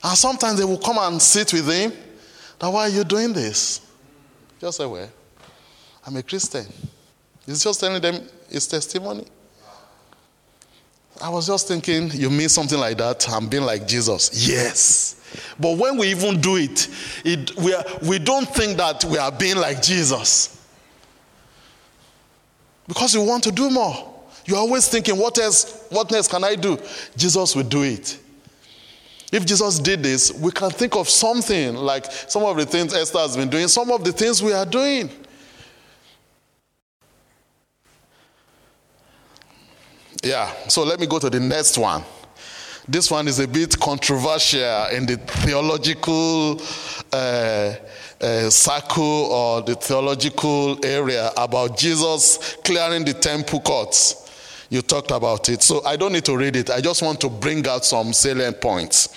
And 0.04 0.18
sometimes 0.18 0.60
they 0.60 0.66
will 0.66 0.78
come 0.78 0.98
and 0.98 1.22
sit 1.22 1.52
with 1.52 1.70
him. 1.70 1.92
Now, 2.62 2.72
why 2.72 2.84
are 2.84 2.90
you 2.90 3.04
doing 3.04 3.34
this? 3.34 3.82
Just 4.60 4.78
say, 4.78 4.86
well, 4.86 5.10
I'm 6.06 6.16
a 6.16 6.24
Christian. 6.24 6.66
He's 7.46 7.64
just 7.64 7.80
telling 7.80 8.02
them 8.02 8.22
his 8.50 8.68
testimony. 8.68 9.26
I 11.22 11.30
was 11.30 11.48
just 11.48 11.68
thinking, 11.68 12.12
you 12.12 12.30
mean 12.30 12.48
something 12.48 12.80
like 12.80 12.98
that? 12.98 13.30
I'm 13.30 13.50
being 13.50 13.64
like 13.64 13.88
Jesus. 13.88 14.48
Yes. 14.48 15.19
But 15.60 15.78
when 15.78 15.98
we 15.98 16.08
even 16.08 16.40
do 16.40 16.56
it, 16.56 16.88
it 17.24 17.56
we, 17.58 17.74
are, 17.74 17.84
we 18.04 18.20
don't 18.20 18.48
think 18.48 18.78
that 18.78 19.04
we 19.06 19.18
are 19.18 19.32
being 19.32 19.58
like 19.58 19.82
Jesus. 19.82 20.56
Because 22.88 23.14
you 23.14 23.22
want 23.22 23.44
to 23.44 23.52
do 23.52 23.70
more. 23.70 24.16
You're 24.46 24.58
always 24.58 24.88
thinking, 24.88 25.18
what 25.18 25.38
else, 25.38 25.86
what 25.90 26.12
else 26.12 26.28
can 26.28 26.44
I 26.44 26.56
do? 26.56 26.80
Jesus 27.16 27.56
will 27.56 27.64
do 27.64 27.84
it. 27.84 28.18
If 29.32 29.46
Jesus 29.46 29.78
did 29.78 30.02
this, 30.02 30.32
we 30.34 30.52
can 30.52 30.72
think 30.72 30.96
of 30.96 31.08
something 31.08 31.76
like 31.76 32.06
some 32.12 32.44
of 32.44 32.58
the 32.58 32.66
things 32.66 32.94
Esther 32.94 33.20
has 33.20 33.38
been 33.38 33.50
doing, 33.50 33.68
some 33.68 33.92
of 33.92 34.04
the 34.04 34.12
things 34.12 34.42
we 34.42 34.54
are 34.54 34.66
doing. 34.66 35.10
Yeah, 40.24 40.52
so 40.68 40.84
let 40.84 41.00
me 41.00 41.06
go 41.06 41.20
to 41.20 41.30
the 41.30 41.40
next 41.40 41.78
one. 41.78 42.04
This 42.92 43.12
one 43.12 43.28
is 43.28 43.38
a 43.38 43.48
bit 43.48 43.80
controversial 43.80 44.88
in 44.88 45.06
the 45.06 45.18
theological 45.18 46.60
uh, 47.14 47.76
uh, 48.20 48.50
circle 48.50 49.04
or 49.04 49.62
the 49.62 49.76
theological 49.76 50.84
area 50.84 51.32
about 51.38 51.78
Jesus 51.78 52.56
clearing 52.64 53.06
the 53.06 53.14
temple 53.14 53.60
courts. 53.60 54.66
You 54.72 54.82
talked 54.82 55.12
about 55.12 55.50
it. 55.50 55.62
So 55.62 55.86
I 55.86 55.98
don't 55.98 56.14
need 56.14 56.26
to 56.26 56.36
read 56.36 56.56
it. 56.56 56.72
I 56.72 56.82
just 56.82 57.04
want 57.04 57.22
to 57.22 57.30
bring 57.30 57.68
out 57.68 57.86
some 57.86 58.12
salient 58.12 58.60
points. 58.60 59.16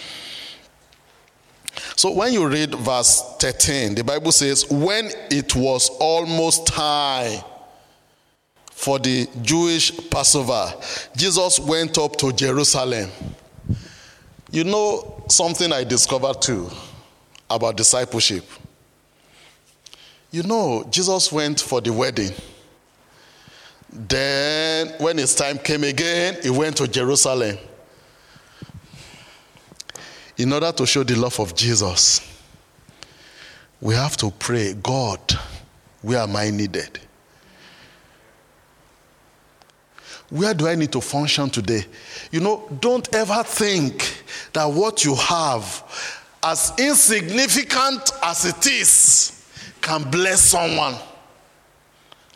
So 1.96 2.12
when 2.12 2.34
you 2.34 2.46
read 2.46 2.74
verse 2.74 3.22
13, 3.38 3.94
the 3.94 4.04
Bible 4.04 4.32
says, 4.32 4.70
When 4.70 5.08
it 5.30 5.56
was 5.56 5.88
almost 5.98 6.66
time 6.66 7.40
for 8.70 8.98
the 8.98 9.26
Jewish 9.40 10.10
Passover, 10.10 10.74
Jesus 11.16 11.58
went 11.58 11.96
up 11.96 12.16
to 12.16 12.34
Jerusalem. 12.34 13.08
You 14.52 14.64
know 14.64 15.24
something 15.28 15.72
I 15.72 15.82
discovered 15.82 16.42
too 16.42 16.70
about 17.48 17.76
discipleship. 17.76 18.44
You 20.30 20.42
know, 20.42 20.86
Jesus 20.90 21.32
went 21.32 21.58
for 21.58 21.80
the 21.80 21.90
wedding. 21.90 22.32
Then, 23.90 24.94
when 24.98 25.16
his 25.16 25.34
time 25.34 25.58
came 25.58 25.84
again, 25.84 26.36
he 26.42 26.50
went 26.50 26.76
to 26.76 26.86
Jerusalem 26.86 27.56
in 30.36 30.52
order 30.52 30.72
to 30.72 30.86
show 30.86 31.02
the 31.02 31.16
love 31.16 31.40
of 31.40 31.54
Jesus. 31.54 32.20
We 33.80 33.94
have 33.94 34.18
to 34.18 34.30
pray, 34.30 34.74
God, 34.74 35.20
where 36.02 36.20
am 36.20 36.36
I 36.36 36.50
needed? 36.50 37.00
Where 40.32 40.54
do 40.54 40.66
I 40.66 40.74
need 40.76 40.90
to 40.92 41.00
function 41.02 41.50
today? 41.50 41.84
You 42.30 42.40
know, 42.40 42.66
don't 42.80 43.06
ever 43.14 43.42
think 43.42 44.24
that 44.54 44.64
what 44.64 45.04
you 45.04 45.14
have, 45.14 45.84
as 46.42 46.72
insignificant 46.78 48.10
as 48.22 48.46
it 48.46 48.66
is, 48.66 49.44
can 49.82 50.10
bless 50.10 50.40
someone. 50.40 50.94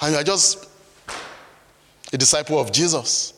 And 0.03 0.13
you 0.13 0.19
are 0.19 0.23
just 0.23 0.69
a 2.13 2.19
disciple 2.19 2.61
of 2.61 2.71
Jesus. 2.71 3.33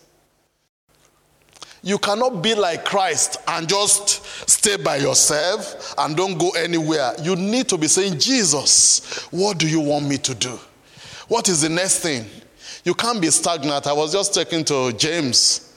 You 1.81 1.97
cannot 1.97 2.43
be 2.43 2.57
like 2.57 2.85
Christ 2.85 3.37
and 3.47 3.69
just 3.69 4.25
stay 4.51 4.77
by 4.77 4.97
yourself 4.97 5.95
and 5.99 6.17
don't 6.17 6.37
go 6.37 6.51
anywhere. 6.51 7.13
You 7.23 7.37
need 7.37 7.69
to 7.69 7.79
be 7.79 7.87
saying, 7.87 8.19
Jesus, 8.19 9.23
what 9.31 9.59
do 9.59 9.69
you 9.69 9.79
want 9.79 10.09
me 10.09 10.19
to 10.19 10.35
do? 10.35 10.59
What 11.29 11.49
is 11.49 11.63
the 11.63 11.69
next 11.69 12.01
thing? 12.01 12.27
You 12.89 12.95
can't 12.95 13.21
be 13.21 13.31
stagnant. 13.31 13.87
I 13.87 13.93
was 13.93 14.15
just 14.15 14.33
talking 14.33 14.65
to 14.65 14.95
James. 14.95 15.75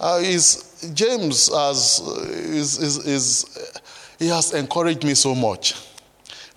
Uh, 0.00 0.20
James 0.92 1.48
has, 1.54 2.00
is, 2.00 2.76
is, 2.82 3.06
is, 3.06 3.80
he 4.18 4.26
has 4.26 4.52
encouraged 4.52 5.04
me 5.04 5.14
so 5.14 5.32
much. 5.32 5.76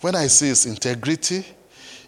When 0.02 0.16
I 0.16 0.26
see 0.26 0.48
his 0.48 0.66
integrity, 0.66 1.46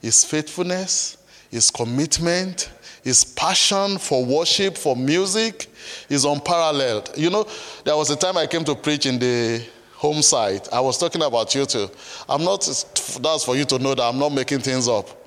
his 0.01 0.23
faithfulness, 0.25 1.17
his 1.51 1.69
commitment, 1.69 2.71
his 3.03 3.23
passion 3.23 3.99
for 3.99 4.25
worship, 4.25 4.75
for 4.75 4.95
music 4.95 5.67
is 6.10 6.25
unparalleled. 6.25 7.12
You 7.15 7.29
know, 7.29 7.45
there 7.84 7.95
was 7.95 8.10
a 8.10 8.15
time 8.15 8.36
I 8.36 8.47
came 8.47 8.63
to 8.63 8.73
preach 8.73 9.05
in 9.05 9.19
the 9.19 9.63
home 9.93 10.23
site. 10.23 10.73
I 10.73 10.79
was 10.79 10.97
talking 10.97 11.21
about 11.21 11.53
you 11.53 11.67
too. 11.67 11.88
I'm 12.27 12.43
not, 12.43 12.62
that's 12.62 13.43
for 13.43 13.55
you 13.55 13.65
to 13.65 13.77
know 13.77 13.93
that 13.93 14.01
I'm 14.01 14.17
not 14.17 14.34
making 14.34 14.62
things 14.62 14.88
up. 14.88 15.18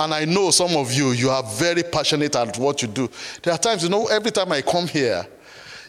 And 0.00 0.14
I 0.14 0.24
know 0.24 0.50
some 0.50 0.76
of 0.76 0.90
you, 0.94 1.10
you 1.10 1.28
are 1.28 1.42
very 1.42 1.82
passionate 1.82 2.34
at 2.34 2.56
what 2.56 2.80
you 2.80 2.88
do. 2.88 3.10
There 3.42 3.52
are 3.52 3.58
times, 3.58 3.82
you 3.82 3.90
know, 3.90 4.06
every 4.06 4.30
time 4.30 4.50
I 4.50 4.62
come 4.62 4.88
here, 4.88 5.26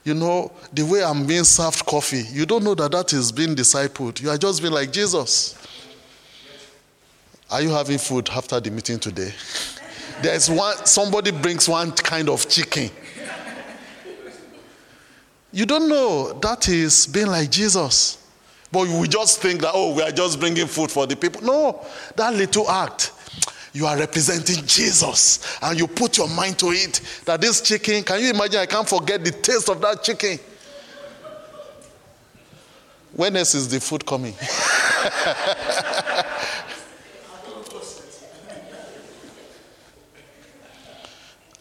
you 0.04 0.14
know, 0.14 0.52
the 0.74 0.84
way 0.84 1.02
I'm 1.02 1.26
being 1.26 1.46
served 1.46 1.86
coffee, 1.86 2.24
you 2.30 2.46
don't 2.46 2.62
know 2.62 2.76
that 2.76 2.92
that 2.92 3.14
is 3.14 3.32
being 3.32 3.56
discipled. 3.56 4.22
You 4.22 4.30
are 4.30 4.38
just 4.38 4.62
being 4.62 4.74
like 4.74 4.92
Jesus. 4.92 5.58
Are 7.50 7.62
you 7.62 7.70
having 7.70 7.98
food 7.98 8.28
after 8.30 8.60
the 8.60 8.70
meeting 8.70 9.00
today? 9.00 9.34
There's 10.22 10.50
one, 10.50 10.86
somebody 10.86 11.32
brings 11.32 11.70
one 11.70 11.94
kind 11.94 12.28
of 12.28 12.50
chicken. 12.50 12.90
You 15.54 15.66
don't 15.66 15.88
know 15.88 16.34
that 16.34 16.68
is 16.68 17.08
being 17.08 17.28
like 17.28 17.50
Jesus. 17.50 18.18
But 18.74 18.90
we 18.90 19.08
just 19.08 19.42
think 19.42 19.62
that, 19.62 19.72
oh, 19.74 19.96
we 19.96 20.02
are 20.02 20.12
just 20.12 20.38
bringing 20.38 20.68
food 20.68 20.92
for 20.92 21.08
the 21.08 21.16
people. 21.16 21.42
No, 21.44 21.86
that 22.18 22.34
little 22.34 22.70
act 22.70 23.14
you 23.74 23.86
are 23.86 23.98
representing 23.98 24.66
Jesus 24.66 25.58
and 25.62 25.80
you 25.80 25.88
put 25.88 26.18
your 26.18 26.28
mind 26.28 26.60
to 26.60 26.68
it 26.68 27.02
that 27.26 27.40
this 27.42 27.62
chicken, 27.62 28.04
can 28.04 28.22
you 28.22 28.32
imagine? 28.32 28.60
I 28.60 28.66
can't 28.66 28.88
forget 28.88 29.24
the 29.24 29.32
taste 29.32 29.70
of 29.70 29.80
that 29.82 30.04
chicken. 30.04 30.40
When 33.14 33.36
else 33.36 33.56
is 33.56 33.70
the 33.70 33.80
food 33.80 34.06
coming? 34.06 34.34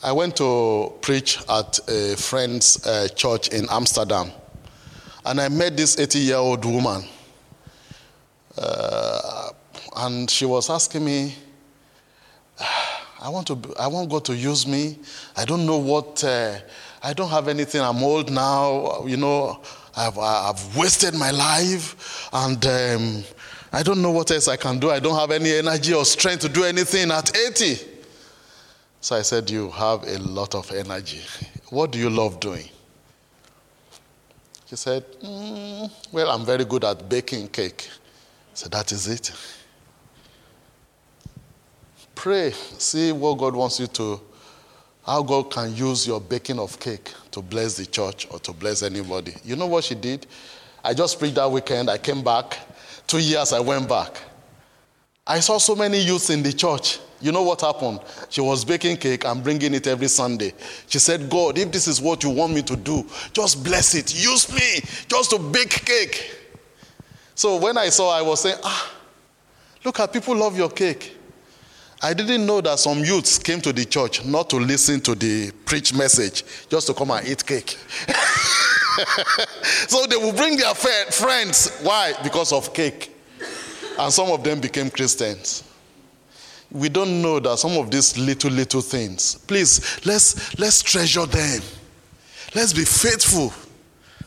I 0.02 0.12
went 0.12 0.36
to 0.36 0.94
preach 1.02 1.38
at 1.48 1.78
a 1.88 2.16
friend's 2.16 2.86
uh, 2.86 3.08
church 3.08 3.48
in 3.48 3.66
Amsterdam, 3.70 4.30
and 5.26 5.38
I 5.40 5.48
met 5.50 5.76
this 5.76 5.98
80 5.98 6.18
year 6.18 6.36
old 6.36 6.64
woman. 6.64 7.04
Uh, 8.56 9.50
and 9.96 10.30
she 10.30 10.46
was 10.46 10.70
asking 10.70 11.04
me, 11.04 11.34
I 13.20 13.28
want, 13.28 13.48
to, 13.48 13.58
I 13.78 13.86
want 13.86 14.08
God 14.08 14.24
to 14.26 14.34
use 14.34 14.66
me. 14.66 14.98
I 15.36 15.44
don't 15.44 15.66
know 15.66 15.76
what, 15.76 16.24
uh, 16.24 16.56
I 17.02 17.12
don't 17.12 17.28
have 17.28 17.48
anything. 17.48 17.82
I'm 17.82 18.02
old 18.02 18.30
now. 18.32 19.04
You 19.06 19.18
know, 19.18 19.60
I've, 19.94 20.18
I've 20.18 20.76
wasted 20.76 21.14
my 21.14 21.30
life. 21.30 22.28
And 22.32 22.64
um, 22.64 23.24
I 23.72 23.82
don't 23.82 24.00
know 24.00 24.10
what 24.10 24.30
else 24.30 24.48
I 24.48 24.56
can 24.56 24.78
do. 24.78 24.90
I 24.90 25.00
don't 25.00 25.18
have 25.18 25.30
any 25.30 25.52
energy 25.52 25.92
or 25.92 26.06
strength 26.06 26.40
to 26.40 26.48
do 26.48 26.64
anything 26.64 27.10
at 27.10 27.36
80. 27.36 27.78
So 29.02 29.16
I 29.16 29.22
said, 29.22 29.50
You 29.50 29.70
have 29.70 30.02
a 30.04 30.18
lot 30.18 30.54
of 30.54 30.70
energy. 30.72 31.20
What 31.68 31.92
do 31.92 31.98
you 31.98 32.08
love 32.08 32.40
doing? 32.40 32.68
She 34.66 34.76
said, 34.76 35.04
mm, 35.22 35.90
Well, 36.10 36.30
I'm 36.30 36.46
very 36.46 36.64
good 36.64 36.84
at 36.84 37.06
baking 37.08 37.48
cake. 37.48 37.86
Said, 38.54 38.72
That 38.72 38.92
is 38.92 39.08
it. 39.08 39.32
Pray, 42.20 42.50
see 42.50 43.12
what 43.12 43.38
God 43.38 43.56
wants 43.56 43.80
you 43.80 43.86
to, 43.86 44.20
how 45.06 45.22
God 45.22 45.50
can 45.50 45.74
use 45.74 46.06
your 46.06 46.20
baking 46.20 46.58
of 46.58 46.78
cake 46.78 47.14
to 47.30 47.40
bless 47.40 47.78
the 47.78 47.86
church 47.86 48.28
or 48.30 48.38
to 48.40 48.52
bless 48.52 48.82
anybody. 48.82 49.32
You 49.42 49.56
know 49.56 49.66
what 49.66 49.84
she 49.84 49.94
did? 49.94 50.26
I 50.84 50.92
just 50.92 51.18
preached 51.18 51.36
that 51.36 51.50
weekend. 51.50 51.88
I 51.88 51.96
came 51.96 52.22
back. 52.22 52.58
Two 53.06 53.20
years 53.20 53.54
I 53.54 53.60
went 53.60 53.88
back. 53.88 54.20
I 55.26 55.40
saw 55.40 55.56
so 55.56 55.74
many 55.74 55.98
youths 55.98 56.28
in 56.28 56.42
the 56.42 56.52
church. 56.52 56.98
You 57.22 57.32
know 57.32 57.42
what 57.42 57.62
happened? 57.62 58.00
She 58.28 58.42
was 58.42 58.66
baking 58.66 58.98
cake 58.98 59.24
and 59.24 59.42
bringing 59.42 59.72
it 59.72 59.86
every 59.86 60.08
Sunday. 60.08 60.52
She 60.88 60.98
said, 60.98 61.30
God, 61.30 61.56
if 61.56 61.72
this 61.72 61.88
is 61.88 62.02
what 62.02 62.22
you 62.22 62.28
want 62.28 62.52
me 62.52 62.60
to 62.60 62.76
do, 62.76 63.02
just 63.32 63.64
bless 63.64 63.94
it. 63.94 64.14
Use 64.14 64.52
me 64.52 64.82
just 65.08 65.30
to 65.30 65.38
bake 65.38 65.70
cake. 65.70 66.36
So 67.34 67.56
when 67.56 67.78
I 67.78 67.88
saw, 67.88 68.10
I 68.10 68.20
was 68.20 68.42
saying, 68.42 68.58
ah, 68.62 68.92
look 69.86 69.98
at 70.00 70.12
people 70.12 70.36
love 70.36 70.54
your 70.54 70.68
cake. 70.68 71.16
I 72.02 72.14
didn't 72.14 72.46
know 72.46 72.60
that 72.62 72.78
some 72.78 73.04
youths 73.04 73.38
came 73.38 73.60
to 73.60 73.72
the 73.72 73.84
church 73.84 74.24
not 74.24 74.48
to 74.50 74.56
listen 74.56 75.00
to 75.02 75.14
the 75.14 75.50
preach 75.66 75.92
message, 75.94 76.44
just 76.68 76.86
to 76.86 76.94
come 76.94 77.10
and 77.10 77.26
eat 77.28 77.44
cake. 77.44 77.70
so 79.88 80.06
they 80.06 80.16
will 80.16 80.32
bring 80.32 80.56
their 80.56 80.74
friends. 80.74 81.78
Why? 81.82 82.14
Because 82.22 82.52
of 82.52 82.72
cake. 82.72 83.14
And 83.98 84.12
some 84.12 84.30
of 84.30 84.42
them 84.42 84.60
became 84.60 84.90
Christians 84.90 85.64
we 86.72 86.88
don't 86.88 87.20
know 87.20 87.40
that 87.40 87.58
some 87.58 87.76
of 87.76 87.90
these 87.90 88.16
little, 88.16 88.50
little 88.50 88.80
things, 88.80 89.36
please, 89.46 90.00
let's, 90.06 90.58
let's 90.58 90.82
treasure 90.82 91.26
them. 91.26 91.60
Let's 92.54 92.72
be 92.72 92.84
faithful. 92.84 93.52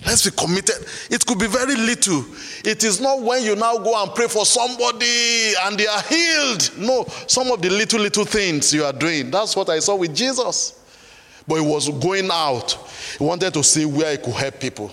Let's 0.06 0.30
be 0.30 0.36
committed. 0.36 0.76
It 1.10 1.26
could 1.26 1.40
be 1.40 1.48
very 1.48 1.76
little. 1.76 2.26
It 2.66 2.84
is 2.84 3.00
not 3.00 3.22
when 3.22 3.44
you 3.44 3.56
now 3.56 3.78
go 3.78 4.02
and 4.02 4.14
pray 4.14 4.28
for 4.28 4.46
somebody 4.46 5.54
and 5.64 5.78
they 5.78 5.88
are 5.88 6.02
healed. 6.02 6.72
No, 6.78 7.06
some 7.28 7.52
of 7.52 7.62
the 7.62 7.70
little, 7.70 8.00
little 8.00 8.26
things 8.26 8.74
you 8.74 8.84
are 8.84 8.94
doing. 8.94 9.32
That's 9.32 9.56
what 9.56 9.70
I 9.70 9.80
saw 9.80 9.96
with 9.96 10.14
Jesus. 10.16 10.80
But 11.48 11.62
he 11.62 11.68
was 11.68 11.90
going 11.90 12.30
out. 12.32 12.72
He 13.18 13.24
wanted 13.24 13.54
to 13.54 13.64
see 13.64 13.86
where 13.86 14.12
he 14.12 14.18
could 14.18 14.34
help 14.34 14.60
people. 14.60 14.92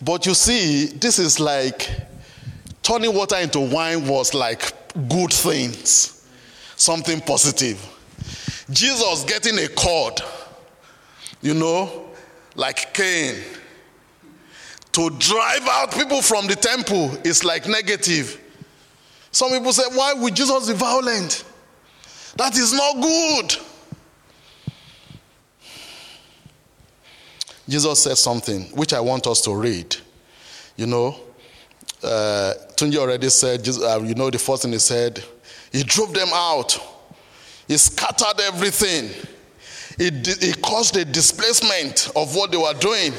But 0.00 0.26
you 0.26 0.34
see, 0.34 0.86
this 0.86 1.18
is 1.18 1.38
like 1.38 1.88
turning 2.82 3.14
water 3.14 3.36
into 3.36 3.60
wine 3.60 4.06
was 4.06 4.34
like 4.34 4.72
good 5.08 5.32
things, 5.32 6.26
something 6.76 7.20
positive. 7.20 7.80
Jesus 8.70 9.24
getting 9.24 9.58
a 9.58 9.68
cord, 9.68 10.20
you 11.40 11.54
know, 11.54 12.01
like 12.54 12.94
cane. 12.94 13.42
To 14.92 15.08
drive 15.10 15.66
out 15.70 15.92
people 15.92 16.20
from 16.20 16.46
the 16.46 16.54
temple 16.54 17.16
is 17.24 17.44
like 17.44 17.66
negative. 17.66 18.38
Some 19.30 19.50
people 19.50 19.72
say, 19.72 19.84
Why 19.96 20.12
would 20.12 20.36
Jesus 20.36 20.68
be 20.68 20.74
violent? 20.74 21.44
That 22.36 22.56
is 22.56 22.72
not 22.72 23.00
good. 23.00 23.56
Jesus 27.68 28.02
said 28.02 28.18
something 28.18 28.64
which 28.76 28.92
I 28.92 29.00
want 29.00 29.26
us 29.26 29.40
to 29.42 29.54
read. 29.54 29.96
You 30.76 30.86
know, 30.86 31.20
uh, 32.02 32.54
Tunji 32.76 32.96
already 32.96 33.28
said, 33.28 33.66
uh, 33.68 34.00
you 34.02 34.14
know, 34.14 34.30
the 34.30 34.38
first 34.38 34.62
thing 34.62 34.72
he 34.72 34.78
said, 34.78 35.22
he 35.70 35.82
drove 35.82 36.12
them 36.12 36.28
out. 36.32 36.78
He 37.68 37.76
scattered 37.78 38.40
everything. 38.42 39.10
He, 39.98 40.10
he 40.40 40.52
caused 40.54 40.96
a 40.96 41.04
displacement 41.04 42.10
of 42.16 42.34
what 42.34 42.50
they 42.50 42.56
were 42.56 42.74
doing. 42.74 43.12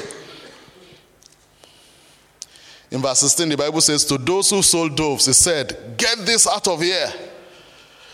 In 2.90 3.00
verse 3.00 3.20
16, 3.20 3.48
the 3.48 3.56
Bible 3.56 3.80
says, 3.80 4.04
To 4.04 4.18
those 4.18 4.50
who 4.50 4.62
sold 4.62 4.96
doves, 4.96 5.26
he 5.26 5.32
said, 5.32 5.96
Get 5.96 6.18
this 6.18 6.46
out 6.46 6.68
of 6.68 6.80
here. 6.80 7.12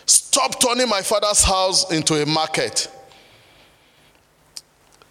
Stop 0.06 0.60
turning 0.60 0.88
my 0.88 1.02
father's 1.02 1.44
house 1.44 1.92
into 1.92 2.14
a 2.14 2.26
market. 2.26 2.90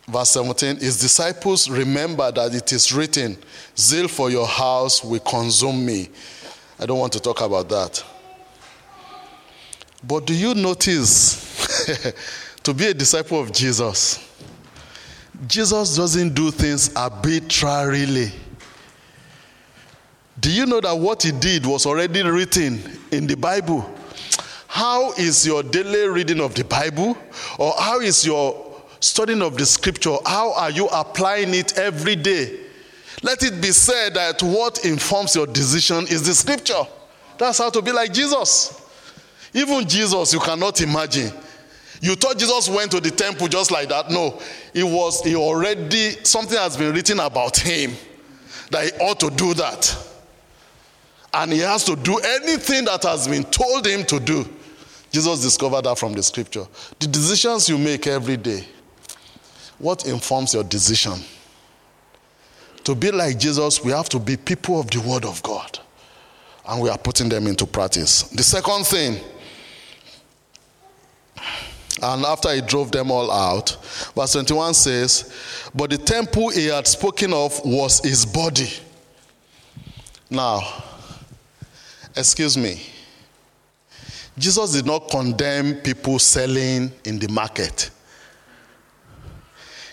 Verse 0.07 0.29
17 0.29 0.77
His 0.77 0.99
disciples 0.99 1.69
remember 1.69 2.31
that 2.31 2.53
it 2.55 2.73
is 2.73 2.91
written, 2.91 3.37
Zeal 3.77 4.07
for 4.07 4.31
your 4.31 4.47
house 4.47 5.03
will 5.03 5.19
consume 5.19 5.85
me. 5.85 6.09
I 6.79 6.85
don't 6.85 6.99
want 6.99 7.13
to 7.13 7.19
talk 7.19 7.41
about 7.41 7.69
that. 7.69 8.03
But 10.03 10.25
do 10.25 10.33
you 10.33 10.55
notice 10.55 11.45
to 12.69 12.75
be 12.75 12.85
a 12.85 12.93
disciple 12.93 13.39
of 13.39 13.51
Jesus, 13.51 14.29
Jesus 15.47 15.95
doesn't 15.95 16.35
do 16.35 16.51
things 16.51 16.93
arbitrarily. 16.95 18.31
Do 20.39 20.51
you 20.51 20.67
know 20.67 20.79
that 20.79 20.93
what 20.93 21.23
he 21.23 21.31
did 21.31 21.65
was 21.65 21.87
already 21.87 22.21
written 22.21 22.79
in 23.11 23.25
the 23.25 23.35
Bible? 23.35 23.89
How 24.67 25.13
is 25.13 25.47
your 25.47 25.63
daily 25.63 26.07
reading 26.09 26.39
of 26.39 26.53
the 26.53 26.63
Bible? 26.63 27.17
Or 27.57 27.73
how 27.79 28.01
is 28.01 28.23
your 28.23 28.83
studying 28.99 29.41
of 29.41 29.57
the 29.57 29.65
scripture, 29.65 30.17
how 30.25 30.53
are 30.53 30.69
you 30.69 30.87
applying 30.89 31.55
it 31.55 31.75
every 31.75 32.15
day? 32.15 32.59
Let 33.23 33.41
it 33.41 33.59
be 33.59 33.71
said 33.71 34.13
that 34.13 34.43
what 34.43 34.85
informs 34.85 35.35
your 35.35 35.47
decision 35.47 36.03
is 36.03 36.21
the 36.21 36.35
scripture. 36.35 36.83
That's 37.39 37.57
how 37.57 37.71
to 37.71 37.81
be 37.81 37.91
like 37.91 38.13
Jesus. 38.13 38.79
Even 39.55 39.87
Jesus, 39.87 40.33
you 40.33 40.39
cannot 40.39 40.79
imagine. 40.81 41.31
You 42.01 42.15
thought 42.15 42.37
Jesus 42.37 42.69
went 42.69 42.91
to 42.91 42.99
the 42.99 43.11
temple 43.11 43.47
just 43.47 43.71
like 43.71 43.89
that. 43.89 44.09
No, 44.09 44.39
it 44.73 44.83
was 44.83 45.21
he 45.21 45.35
already 45.35 46.11
something 46.23 46.57
has 46.57 46.77
been 46.77 46.93
written 46.93 47.19
about 47.19 47.57
him 47.57 47.93
that 48.71 48.85
he 48.85 48.91
ought 48.99 49.19
to 49.19 49.29
do 49.29 49.53
that. 49.55 50.05
And 51.33 51.51
he 51.53 51.59
has 51.59 51.83
to 51.85 51.95
do 51.95 52.17
anything 52.17 52.85
that 52.85 53.03
has 53.03 53.27
been 53.27 53.43
told 53.43 53.85
him 53.85 54.03
to 54.05 54.19
do. 54.19 54.47
Jesus 55.11 55.41
discovered 55.41 55.83
that 55.83 55.97
from 55.97 56.13
the 56.13 56.23
scripture. 56.23 56.65
The 56.99 57.07
decisions 57.07 57.69
you 57.69 57.77
make 57.77 58.07
every 58.07 58.37
day 58.37 58.65
what 59.79 60.05
informs 60.05 60.53
your 60.53 60.63
decision? 60.63 61.13
To 62.83 62.95
be 62.95 63.11
like 63.11 63.39
Jesus, 63.39 63.83
we 63.83 63.91
have 63.91 64.09
to 64.09 64.19
be 64.19 64.37
people 64.37 64.79
of 64.79 64.89
the 64.89 64.99
Word 64.99 65.25
of 65.25 65.41
God. 65.41 65.79
And 66.67 66.81
we 66.81 66.89
are 66.89 66.97
putting 66.97 67.29
them 67.29 67.47
into 67.47 67.65
practice. 67.65 68.23
The 68.23 68.43
second 68.43 68.85
thing, 68.85 69.19
and 72.01 72.25
after 72.25 72.53
he 72.53 72.61
drove 72.61 72.91
them 72.91 73.11
all 73.11 73.31
out, 73.31 73.77
verse 74.15 74.33
21 74.33 74.73
says, 74.73 75.69
But 75.73 75.89
the 75.89 75.97
temple 75.97 76.49
he 76.49 76.67
had 76.67 76.87
spoken 76.87 77.33
of 77.33 77.59
was 77.65 77.99
his 77.99 78.25
body. 78.25 78.69
Now, 80.29 80.61
excuse 82.15 82.57
me. 82.57 82.81
Jesus 84.37 84.71
did 84.71 84.85
not 84.85 85.09
condemn 85.09 85.75
people 85.75 86.17
selling 86.17 86.91
in 87.03 87.19
the 87.19 87.27
market. 87.27 87.89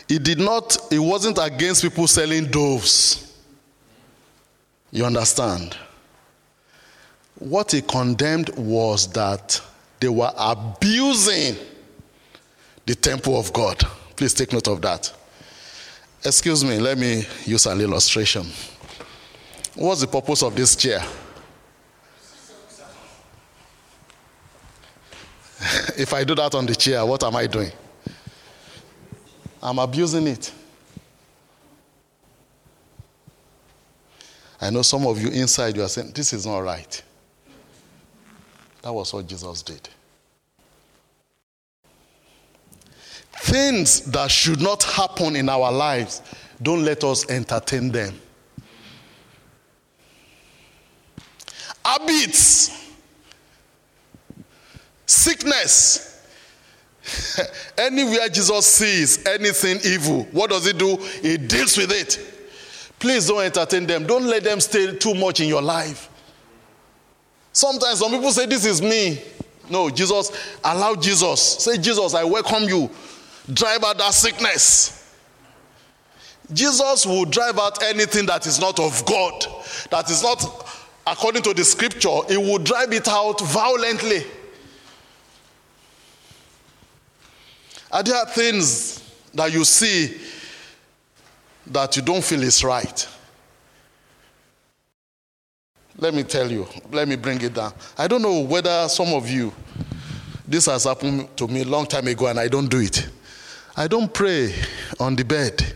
He 0.08 0.18
did 0.20 0.38
not, 0.38 0.76
he 0.88 1.00
wasn't 1.00 1.38
against 1.40 1.82
people 1.82 2.06
selling 2.06 2.46
doves. 2.46 3.36
You 4.92 5.04
understand? 5.04 5.76
What 7.38 7.72
he 7.72 7.82
condemned 7.82 8.50
was 8.56 9.12
that 9.12 9.60
they 9.98 10.08
were 10.08 10.32
abusing 10.36 11.56
the 12.86 12.94
temple 12.94 13.38
of 13.38 13.52
God. 13.52 13.82
Please 14.14 14.32
take 14.32 14.52
note 14.52 14.68
of 14.68 14.80
that. 14.82 15.12
Excuse 16.24 16.64
me, 16.64 16.78
let 16.78 16.96
me 16.96 17.24
use 17.44 17.66
an 17.66 17.80
illustration. 17.80 18.46
What's 19.74 20.00
the 20.00 20.06
purpose 20.06 20.42
of 20.42 20.56
this 20.56 20.74
chair? 20.74 21.00
if 25.98 26.14
I 26.14 26.24
do 26.24 26.34
that 26.36 26.54
on 26.54 26.64
the 26.64 26.74
chair, 26.74 27.04
what 27.04 27.22
am 27.22 27.36
I 27.36 27.46
doing? 27.46 27.70
I'm 29.62 29.78
abusing 29.78 30.26
it. 30.28 30.52
I 34.60 34.70
know 34.70 34.82
some 34.82 35.06
of 35.06 35.20
you 35.20 35.28
inside 35.28 35.76
you 35.76 35.82
are 35.82 35.88
saying, 35.88 36.12
This 36.14 36.32
is 36.32 36.46
not 36.46 36.60
right. 36.60 37.02
That 38.82 38.92
was 38.92 39.12
what 39.12 39.26
Jesus 39.26 39.62
did. 39.62 39.88
Things 43.40 44.00
that 44.12 44.30
should 44.30 44.60
not 44.60 44.82
happen 44.82 45.36
in 45.36 45.48
our 45.48 45.70
lives, 45.70 46.22
don't 46.62 46.84
let 46.84 47.04
us 47.04 47.28
entertain 47.30 47.90
them. 47.90 48.18
Habits, 51.84 52.92
sickness, 55.06 56.16
Anywhere 57.78 58.28
Jesus 58.28 58.66
sees 58.66 59.26
anything 59.26 59.78
evil, 59.84 60.24
what 60.32 60.50
does 60.50 60.66
he 60.66 60.72
do? 60.72 60.96
He 61.22 61.36
deals 61.36 61.76
with 61.76 61.92
it. 61.92 62.18
Please 62.98 63.26
don't 63.28 63.42
entertain 63.42 63.86
them. 63.86 64.06
Don't 64.06 64.24
let 64.24 64.42
them 64.42 64.60
stay 64.60 64.96
too 64.96 65.14
much 65.14 65.40
in 65.40 65.48
your 65.48 65.62
life. 65.62 66.08
Sometimes 67.52 67.98
some 67.98 68.10
people 68.10 68.32
say, 68.32 68.46
This 68.46 68.64
is 68.64 68.82
me. 68.82 69.20
No, 69.68 69.90
Jesus, 69.90 70.32
allow 70.64 70.94
Jesus. 70.94 71.40
Say, 71.40 71.76
Jesus, 71.78 72.14
I 72.14 72.24
welcome 72.24 72.64
you. 72.64 72.90
Drive 73.52 73.84
out 73.84 73.98
that 73.98 74.12
sickness. 74.12 74.96
Jesus 76.52 77.06
will 77.06 77.24
drive 77.24 77.58
out 77.58 77.82
anything 77.82 78.26
that 78.26 78.46
is 78.46 78.60
not 78.60 78.78
of 78.78 79.04
God, 79.04 79.46
that 79.90 80.08
is 80.10 80.22
not 80.22 80.44
according 81.06 81.42
to 81.42 81.54
the 81.54 81.64
scripture. 81.64 82.20
He 82.28 82.36
will 82.36 82.58
drive 82.58 82.92
it 82.92 83.08
out 83.08 83.40
violently. 83.40 84.24
Are 87.90 88.02
there 88.02 88.24
things 88.26 89.02
that 89.32 89.52
you 89.52 89.64
see 89.64 90.18
that 91.68 91.96
you 91.96 92.02
don't 92.02 92.22
feel 92.22 92.42
is 92.42 92.62
right? 92.62 93.08
Let 95.98 96.12
me 96.12 96.24
tell 96.24 96.50
you, 96.50 96.66
let 96.92 97.08
me 97.08 97.16
bring 97.16 97.40
it 97.40 97.54
down. 97.54 97.72
I 97.96 98.06
don't 98.06 98.22
know 98.22 98.40
whether 98.40 98.88
some 98.88 99.14
of 99.14 99.30
you, 99.30 99.52
this 100.46 100.66
has 100.66 100.84
happened 100.84 101.34
to 101.38 101.48
me 101.48 101.62
a 101.62 101.64
long 101.64 101.86
time 101.86 102.06
ago 102.06 102.26
and 102.26 102.38
I 102.38 102.48
don't 102.48 102.68
do 102.68 102.80
it. 102.80 103.08
I 103.78 103.86
don't 103.88 104.12
pray 104.12 104.54
on 104.98 105.16
the 105.16 105.24
bed. 105.24 105.74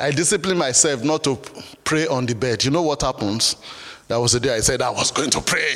I 0.00 0.10
discipline 0.10 0.56
myself 0.56 1.04
not 1.04 1.22
to 1.24 1.36
pray 1.84 2.06
on 2.06 2.24
the 2.24 2.34
bed. 2.34 2.64
You 2.64 2.70
know 2.70 2.82
what 2.82 3.02
happens? 3.02 3.56
That 4.06 4.16
was 4.16 4.32
the 4.32 4.40
day 4.40 4.54
I 4.54 4.60
said 4.60 4.80
I 4.80 4.88
was 4.90 5.10
going 5.10 5.28
to 5.30 5.42
pray. 5.42 5.74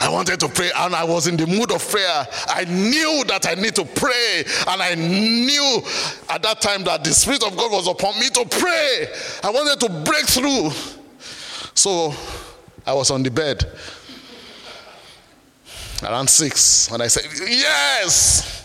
I 0.00 0.08
wanted 0.08 0.40
to 0.40 0.48
pray 0.48 0.70
and 0.74 0.94
I 0.94 1.04
was 1.04 1.28
in 1.28 1.36
the 1.36 1.46
mood 1.46 1.70
of 1.70 1.88
prayer. 1.88 2.26
I 2.48 2.64
knew 2.64 3.22
that 3.28 3.46
I 3.46 3.54
need 3.54 3.76
to 3.76 3.84
pray 3.84 4.44
and 4.66 4.82
I 4.82 4.94
knew 4.96 5.82
at 6.30 6.42
that 6.42 6.60
time 6.60 6.82
that 6.84 7.04
the 7.04 7.12
Spirit 7.12 7.44
of 7.44 7.56
God 7.56 7.70
was 7.70 7.86
upon 7.86 8.18
me 8.18 8.28
to 8.30 8.44
pray. 8.46 9.08
I 9.44 9.50
wanted 9.50 9.78
to 9.86 9.88
break 10.10 10.26
through. 10.26 10.70
So 11.74 12.12
I 12.86 12.94
was 12.94 13.10
on 13.10 13.22
the 13.22 13.30
bed 13.30 13.70
around 16.02 16.28
six 16.28 16.90
and 16.90 17.02
I 17.02 17.08
said, 17.08 17.24
Yes. 17.48 18.60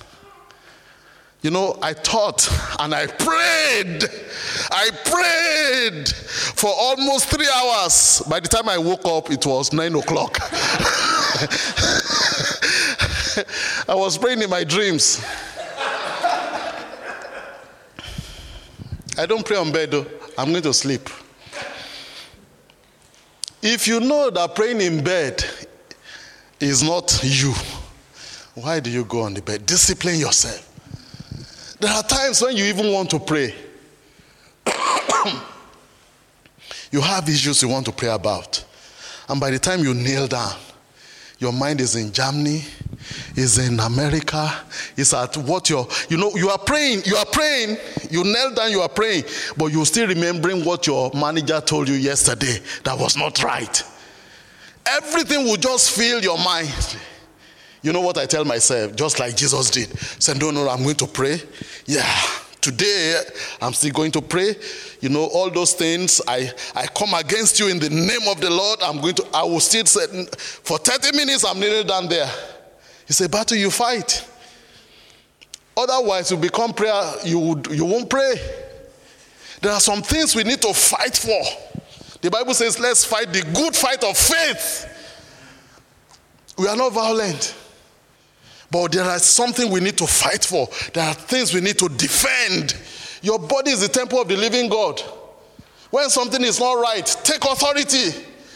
You 1.42 1.52
know, 1.52 1.78
I 1.80 1.94
thought 1.94 2.50
and 2.80 2.96
I 2.96 3.06
prayed. 3.06 4.04
I 4.72 4.90
prayed 5.06 6.10
for 6.10 6.72
almost 6.76 7.30
three 7.30 7.48
hours. 7.54 8.24
By 8.28 8.40
the 8.40 8.48
time 8.48 8.68
I 8.68 8.80
woke 8.80 9.06
up, 9.06 9.30
it 9.30 9.46
was 9.46 9.72
nine 9.72 9.94
o'clock. 9.94 10.40
I 13.88 13.94
was 13.94 14.18
praying 14.18 14.42
in 14.42 14.50
my 14.50 14.64
dreams. 14.64 15.24
I 19.18 19.26
don't 19.28 19.46
pray 19.46 19.58
on 19.58 19.72
bed 19.72 19.92
though. 19.92 20.08
I'm 20.38 20.50
going 20.50 20.64
to 20.64 20.74
sleep. 20.74 21.10
If 23.62 23.88
you 23.88 24.00
know 24.00 24.30
that 24.32 24.56
praying 24.56 24.82
in 24.82 25.04
bed 25.04 25.46
is 26.60 26.84
not 26.84 27.20
you, 27.24 27.54
why 28.56 28.80
do 28.80 28.90
you 28.90 29.04
go 29.06 29.22
on 29.22 29.34
the 29.34 29.42
bed? 29.42 29.66
Discipline 29.66 30.20
yourself. 30.20 30.72
There 31.80 31.92
are 31.92 32.04
times 32.04 32.42
when 32.42 32.56
you 32.56 32.64
even 32.66 32.92
want 32.92 33.10
to 33.10 33.20
pray. 33.20 33.54
you 36.92 37.02
have 37.02 37.28
issues 37.28 37.62
you 37.62 37.68
want 37.68 37.86
to 37.86 37.92
pray 37.92 38.10
about. 38.10 38.64
And 39.28 39.42
by 39.42 39.52
the 39.52 39.60
time 39.60 39.82
you 39.82 39.94
kneel 39.94 40.28
down, 40.28 40.56
your 41.38 41.52
mind 41.52 41.82
is 41.82 41.96
in 41.98 42.14
Germany, 42.14 42.64
is 43.36 43.58
in 43.58 43.80
America, 43.82 44.54
is 44.96 45.14
at 45.14 45.36
what 45.36 45.70
you're, 45.70 45.88
you 46.10 46.16
know, 46.16 46.34
you 46.36 46.50
are 46.50 46.58
praying, 46.58 47.02
you 47.06 47.18
are 47.18 47.26
praying, 47.26 47.78
you 48.10 48.24
kneel 48.24 48.54
down, 48.56 48.72
you 48.72 48.80
are 48.80 48.90
praying, 48.90 49.26
but 49.58 49.68
you're 49.68 49.86
still 49.86 50.08
remembering 50.08 50.64
what 50.64 50.88
your 50.88 51.12
manager 51.14 51.60
told 51.60 51.90
you 51.90 51.96
yesterday 51.96 52.58
that 52.86 52.98
was 52.98 53.18
not 53.18 53.44
right. 53.44 53.84
Everything 54.88 55.46
will 55.46 55.58
just 55.58 55.92
fill 55.92 56.22
your 56.22 56.38
mind. 56.38 56.98
You 57.82 57.94
know 57.94 58.02
what 58.02 58.18
I 58.18 58.26
tell 58.26 58.46
myself, 58.46 58.96
just 58.96 59.20
like 59.20 59.36
Jesus 59.36 59.70
did. 59.70 59.90
Say, 60.22 60.34
no, 60.38 60.52
no, 60.52 60.68
I'm 60.68 60.84
going 60.84 60.96
to 60.96 61.08
pray. 61.08 61.40
Yeah, 61.86 62.08
today 62.60 63.22
I'm 63.62 63.74
still 63.74 63.92
going 63.94 64.12
to 64.12 64.22
pray. 64.22 64.56
You 65.02 65.10
know, 65.10 65.26
all 65.26 65.52
those 65.52 65.74
things, 65.74 66.20
I, 66.28 66.52
I 66.76 66.88
come 66.88 67.14
against 67.14 67.60
you 67.60 67.68
in 67.68 67.78
the 67.78 67.90
name 67.90 68.28
of 68.28 68.42
the 68.42 68.50
Lord. 68.50 68.80
I'm 68.82 69.02
going 69.02 69.14
to, 69.16 69.28
I 69.34 69.44
will 69.44 69.60
still 69.60 69.86
say, 69.86 70.26
for 70.40 70.80
30 70.80 71.16
minutes, 71.16 71.46
I'm 71.46 71.60
kneeling 71.60 71.86
down 71.86 72.08
there. 72.08 72.30
It's 73.08 73.22
a 73.22 73.30
battle 73.30 73.58
you 73.58 73.70
fight. 73.70 74.28
Otherwise, 75.78 76.32
you 76.32 76.38
become 76.38 76.74
prayer, 76.74 77.04
you, 77.24 77.38
would, 77.38 77.68
you 77.68 77.86
won't 77.86 78.10
pray. 78.10 78.36
There 79.62 79.72
are 79.72 79.80
some 79.80 80.02
things 80.02 80.36
we 80.36 80.44
need 80.44 80.62
to 80.62 80.74
fight 80.74 81.18
for. 81.18 81.42
The 82.22 82.32
Bible 82.32 82.54
says, 82.54 82.80
let's 82.80 83.06
fight 83.06 83.32
the 83.32 83.42
good 83.54 83.76
fight 83.76 84.04
of 84.04 84.18
faith. 84.18 84.92
We 86.58 86.68
are 86.68 86.76
not 86.76 86.94
violent. 86.94 87.56
But 88.72 88.92
there 88.92 89.16
is 89.16 89.24
something 89.24 89.72
we 89.72 89.80
need 89.80 89.98
to 89.98 90.08
fight 90.08 90.44
for. 90.44 90.68
There 90.94 91.04
are 91.04 91.14
things 91.14 91.54
we 91.54 91.62
need 91.62 91.78
to 91.80 91.90
defend. 91.90 92.76
Your 93.22 93.40
body 93.40 93.72
is 93.72 93.82
the 93.82 93.88
temple 93.88 94.22
of 94.22 94.28
the 94.28 94.38
living 94.38 94.70
God. 94.70 95.02
When 95.92 96.10
something 96.10 96.44
is 96.44 96.60
not 96.60 96.74
right, 96.74 97.06
take 97.24 97.44
authority. 97.46 98.12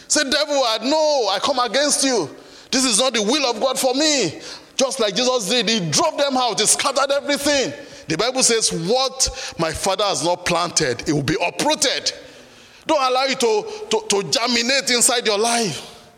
Say, 0.08 0.28
devil, 0.28 0.56
I 0.56 0.78
know 0.82 1.28
I 1.30 1.38
come 1.40 1.58
against 1.58 2.04
you. 2.04 2.28
This 2.70 2.84
is 2.84 2.98
not 2.98 3.14
the 3.14 3.22
will 3.22 3.50
of 3.50 3.60
God 3.60 3.78
for 3.78 3.94
me. 3.94 4.40
Just 4.76 5.00
like 5.00 5.14
Jesus 5.14 5.48
did, 5.48 5.68
he 5.68 5.90
drove 5.90 6.16
them 6.16 6.36
out, 6.36 6.60
he 6.60 6.66
scattered 6.66 7.10
everything. 7.12 7.72
The 8.08 8.16
Bible 8.16 8.42
says, 8.42 8.72
What 8.72 9.54
my 9.58 9.72
father 9.72 10.04
has 10.04 10.24
not 10.24 10.44
planted, 10.46 11.08
it 11.08 11.12
will 11.12 11.22
be 11.22 11.36
uprooted. 11.40 12.12
Don't 12.90 13.08
allow 13.08 13.22
it 13.22 13.38
to, 13.38 13.64
to, 13.88 14.04
to 14.08 14.30
germinate 14.32 14.90
inside 14.90 15.24
your 15.24 15.38
life. 15.38 16.10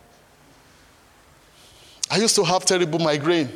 I 2.10 2.16
used 2.16 2.34
to 2.36 2.44
have 2.44 2.64
terrible 2.64 2.98
migraine. 2.98 3.50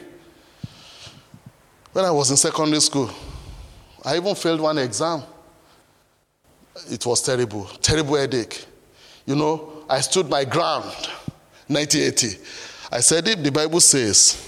When 1.95 2.05
I 2.05 2.11
was 2.11 2.31
in 2.31 2.37
secondary 2.37 2.83
school, 2.83 3.11
I 4.05 4.17
even 4.19 4.35
failed 4.35 4.61
one 4.61 4.77
exam. 4.77 5.23
It 6.91 7.07
was 7.07 7.23
terrible, 7.23 7.65
terrible 7.81 8.17
headache. 8.17 8.67
You 9.25 9.35
know, 9.35 9.87
I 9.89 10.03
stood 10.03 10.29
my 10.29 10.45
ground, 10.45 10.85
1980. 11.69 12.39
I 12.93 13.01
said, 13.01 13.27
if 13.29 13.43
the 13.43 13.51
Bible 13.51 13.81
says, 13.81 14.46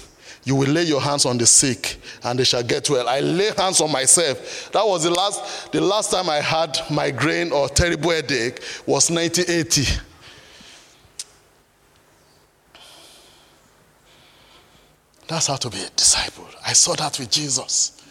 you 0.49 0.55
will 0.55 0.67
lay 0.67 0.81
your 0.81 0.99
hands 0.99 1.27
on 1.27 1.37
the 1.37 1.45
sick 1.45 1.97
and 2.23 2.39
they 2.39 2.43
shall 2.43 2.63
get 2.63 2.89
well. 2.89 3.07
I 3.07 3.19
lay 3.19 3.51
hands 3.55 3.81
on 3.81 3.91
myself. 3.91 4.71
That 4.71 4.83
was 4.83 5.03
the 5.03 5.11
last, 5.11 5.71
the 5.71 5.79
last 5.79 6.09
time 6.09 6.27
I 6.27 6.37
had 6.37 6.75
migraine 6.89 7.51
or 7.51 7.69
terrible 7.69 8.09
headache 8.09 8.59
was 8.87 9.11
1980. 9.11 10.01
That's 15.27 15.45
how 15.45 15.57
to 15.57 15.69
be 15.69 15.83
a 15.83 15.89
disciple. 15.91 16.47
I 16.65 16.73
saw 16.73 16.95
that 16.95 17.19
with 17.19 17.29
Jesus. 17.29 18.01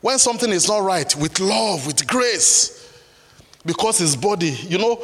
When 0.00 0.18
something 0.18 0.50
is 0.50 0.66
not 0.68 0.78
right, 0.78 1.14
with 1.16 1.38
love, 1.38 1.86
with 1.86 2.06
grace, 2.06 2.98
because 3.66 3.98
his 3.98 4.16
body, 4.16 4.52
you 4.52 4.78
know, 4.78 5.02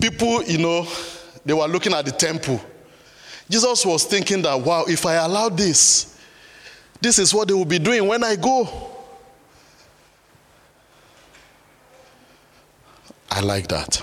people, 0.00 0.42
you 0.44 0.56
know, 0.56 0.88
they 1.44 1.52
were 1.52 1.68
looking 1.68 1.92
at 1.92 2.06
the 2.06 2.12
temple. 2.12 2.62
Jesus 3.48 3.86
was 3.86 4.04
thinking 4.04 4.42
that, 4.42 4.60
wow, 4.60 4.84
if 4.88 5.06
I 5.06 5.14
allow 5.14 5.48
this, 5.48 6.20
this 7.00 7.18
is 7.18 7.32
what 7.32 7.48
they 7.48 7.54
will 7.54 7.64
be 7.64 7.78
doing 7.78 8.06
when 8.06 8.24
I 8.24 8.36
go. 8.36 8.68
I 13.30 13.40
like 13.40 13.68
that. 13.68 14.02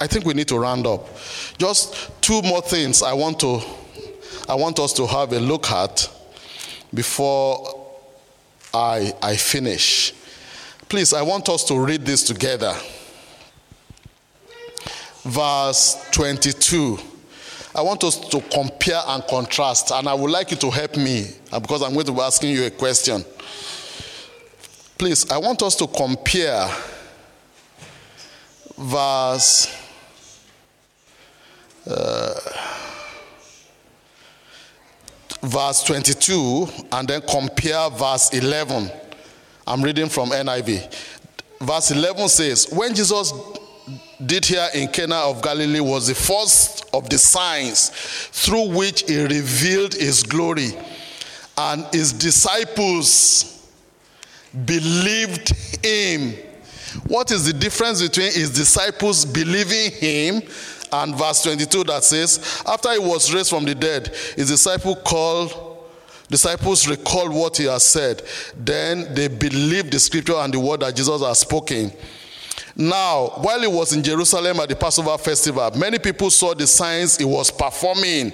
I 0.00 0.06
think 0.06 0.24
we 0.24 0.34
need 0.34 0.48
to 0.48 0.58
round 0.58 0.86
up. 0.86 1.06
Just 1.56 2.10
two 2.20 2.42
more 2.42 2.60
things 2.60 3.02
I 3.02 3.12
want 3.12 3.38
to 3.40 3.62
I 4.48 4.54
want 4.54 4.78
us 4.80 4.92
to 4.94 5.06
have 5.06 5.32
a 5.32 5.38
look 5.38 5.70
at 5.70 6.10
before 6.92 7.88
I, 8.74 9.12
I 9.22 9.36
finish. 9.36 10.12
Please, 10.88 11.12
I 11.12 11.22
want 11.22 11.48
us 11.48 11.64
to 11.64 11.78
read 11.78 12.04
this 12.04 12.24
together. 12.24 12.74
Verse 15.22 15.96
22. 16.10 16.98
I 17.74 17.80
want 17.80 18.04
us 18.04 18.18
to 18.28 18.40
compare 18.40 19.00
and 19.06 19.22
contrast, 19.26 19.90
and 19.92 20.08
I 20.08 20.14
would 20.14 20.30
like 20.30 20.50
you 20.50 20.56
to 20.58 20.70
help 20.70 20.96
me 20.96 21.26
uh, 21.50 21.58
because 21.58 21.82
I'm 21.82 21.94
going 21.94 22.06
to 22.06 22.12
be 22.12 22.20
asking 22.20 22.50
you 22.50 22.64
a 22.64 22.70
question. 22.70 23.24
Please, 24.98 25.30
I 25.30 25.38
want 25.38 25.62
us 25.62 25.74
to 25.76 25.86
compare 25.86 26.68
verse. 28.76 29.78
Uh, 31.86 32.34
verse 35.42 35.82
22 35.82 36.68
and 36.92 37.08
then 37.08 37.20
compare 37.22 37.90
verse 37.90 38.32
11. 38.32 38.90
I'm 39.66 39.82
reading 39.82 40.08
from 40.08 40.30
NIV. 40.30 40.94
Verse 41.60 41.90
11 41.90 42.28
says, 42.28 42.68
When 42.72 42.94
Jesus 42.94 43.32
did 44.26 44.44
here 44.44 44.68
in 44.74 44.88
Cana 44.88 45.16
of 45.16 45.42
Galilee 45.42 45.80
was 45.80 46.08
the 46.08 46.14
first 46.14 46.88
of 46.94 47.08
the 47.08 47.18
signs 47.18 47.90
through 48.30 48.68
which 48.68 49.02
he 49.02 49.22
revealed 49.22 49.94
his 49.94 50.22
glory, 50.22 50.72
and 51.56 51.84
his 51.92 52.12
disciples 52.12 53.68
believed 54.64 55.50
him. 55.84 56.34
What 57.06 57.30
is 57.30 57.46
the 57.46 57.52
difference 57.52 58.02
between 58.02 58.32
his 58.32 58.50
disciples 58.50 59.24
believing 59.24 59.92
him 59.92 60.42
and 60.92 61.16
verse 61.16 61.42
22 61.42 61.84
that 61.84 62.04
says, 62.04 62.62
After 62.66 62.92
he 62.92 62.98
was 62.98 63.32
raised 63.32 63.50
from 63.50 63.64
the 63.64 63.74
dead, 63.74 64.08
his 64.36 64.48
disciple 64.48 64.96
called 64.96 65.78
disciples 66.28 66.86
recall 66.86 67.30
what 67.30 67.56
he 67.56 67.64
has 67.64 67.84
said. 67.84 68.22
Then 68.56 69.14
they 69.14 69.28
believed 69.28 69.92
the 69.92 69.98
scripture 69.98 70.36
and 70.36 70.52
the 70.52 70.60
word 70.60 70.80
that 70.80 70.94
Jesus 70.94 71.22
has 71.22 71.40
spoken. 71.40 71.92
Now, 72.76 73.28
while 73.36 73.60
he 73.60 73.66
was 73.66 73.92
in 73.92 74.02
Jerusalem 74.02 74.60
at 74.60 74.68
the 74.68 74.76
Passover 74.76 75.16
festival, 75.18 75.70
many 75.76 75.98
people 75.98 76.30
saw 76.30 76.54
the 76.54 76.66
signs 76.66 77.18
he 77.18 77.24
was 77.24 77.50
performing 77.50 78.32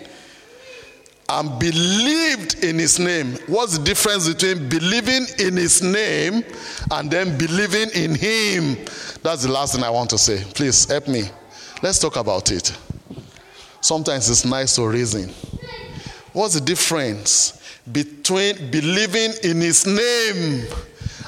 and 1.31 1.59
believed 1.59 2.65
in 2.65 2.79
his 2.79 2.99
name. 2.99 3.35
What's 3.47 3.77
the 3.77 3.85
difference 3.85 4.29
between 4.29 4.69
believing 4.69 5.27
in 5.39 5.57
his 5.57 5.83
name 5.83 6.43
and 6.91 7.11
then 7.11 7.37
believing 7.37 7.91
in 7.95 8.15
him? 8.15 8.77
That's 9.23 9.43
the 9.43 9.53
last 9.53 9.75
thing 9.75 9.85
I 9.85 9.91
want 9.91 10.11
to 10.11 10.19
say. 10.19 10.43
Please 10.55 10.87
help 10.91 11.09
me. 11.09 11.25
Let's 11.83 11.99
talk 11.99 12.17
about 12.17 12.51
it. 12.51 12.77
Sometimes 13.81 14.31
it's 14.31 14.45
nice 14.45 14.77
to 14.77 14.89
reason. 14.89 15.31
What's 16.33 16.55
the 16.55 16.61
difference 16.61 17.61
between 17.91 18.71
believing 18.71 19.33
in 19.43 19.61
his 19.61 19.87
name 19.87 20.67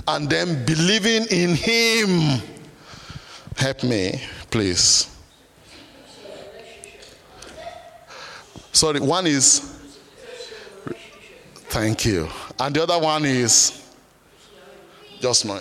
and 0.08 0.28
then 0.30 0.64
believing 0.64 1.26
in 1.30 1.54
him? 1.54 2.40
Help 3.60 3.82
me, 3.82 4.18
please. 4.50 5.06
Sorry, 8.72 9.00
one 9.00 9.26
is 9.26 9.78
thank 11.68 12.06
you, 12.06 12.26
and 12.58 12.74
the 12.74 12.82
other 12.82 12.98
one 12.98 13.26
is 13.26 13.86
just 15.20 15.44
mine. 15.44 15.60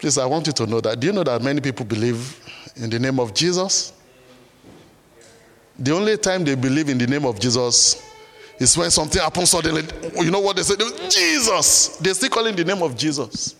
Please, 0.00 0.18
I 0.18 0.26
want 0.26 0.48
you 0.48 0.52
to 0.52 0.66
know 0.66 0.80
that. 0.80 0.98
Do 0.98 1.06
you 1.06 1.12
know 1.12 1.22
that 1.22 1.40
many 1.40 1.60
people 1.60 1.86
believe 1.86 2.40
in 2.74 2.90
the 2.90 2.98
name 2.98 3.20
of 3.20 3.32
Jesus? 3.32 3.92
The 5.78 5.94
only 5.94 6.16
time 6.16 6.42
they 6.42 6.56
believe 6.56 6.88
in 6.88 6.98
the 6.98 7.06
name 7.06 7.24
of 7.24 7.38
Jesus 7.38 8.02
is 8.58 8.76
when 8.76 8.90
something 8.90 9.22
happens 9.22 9.50
suddenly. 9.50 9.84
You 10.16 10.32
know 10.32 10.40
what 10.40 10.56
they 10.56 10.62
say? 10.64 10.74
Jesus. 11.08 11.98
They 11.98 12.12
still 12.14 12.30
calling 12.30 12.56
the 12.56 12.64
name 12.64 12.82
of 12.82 12.96
Jesus. 12.96 13.54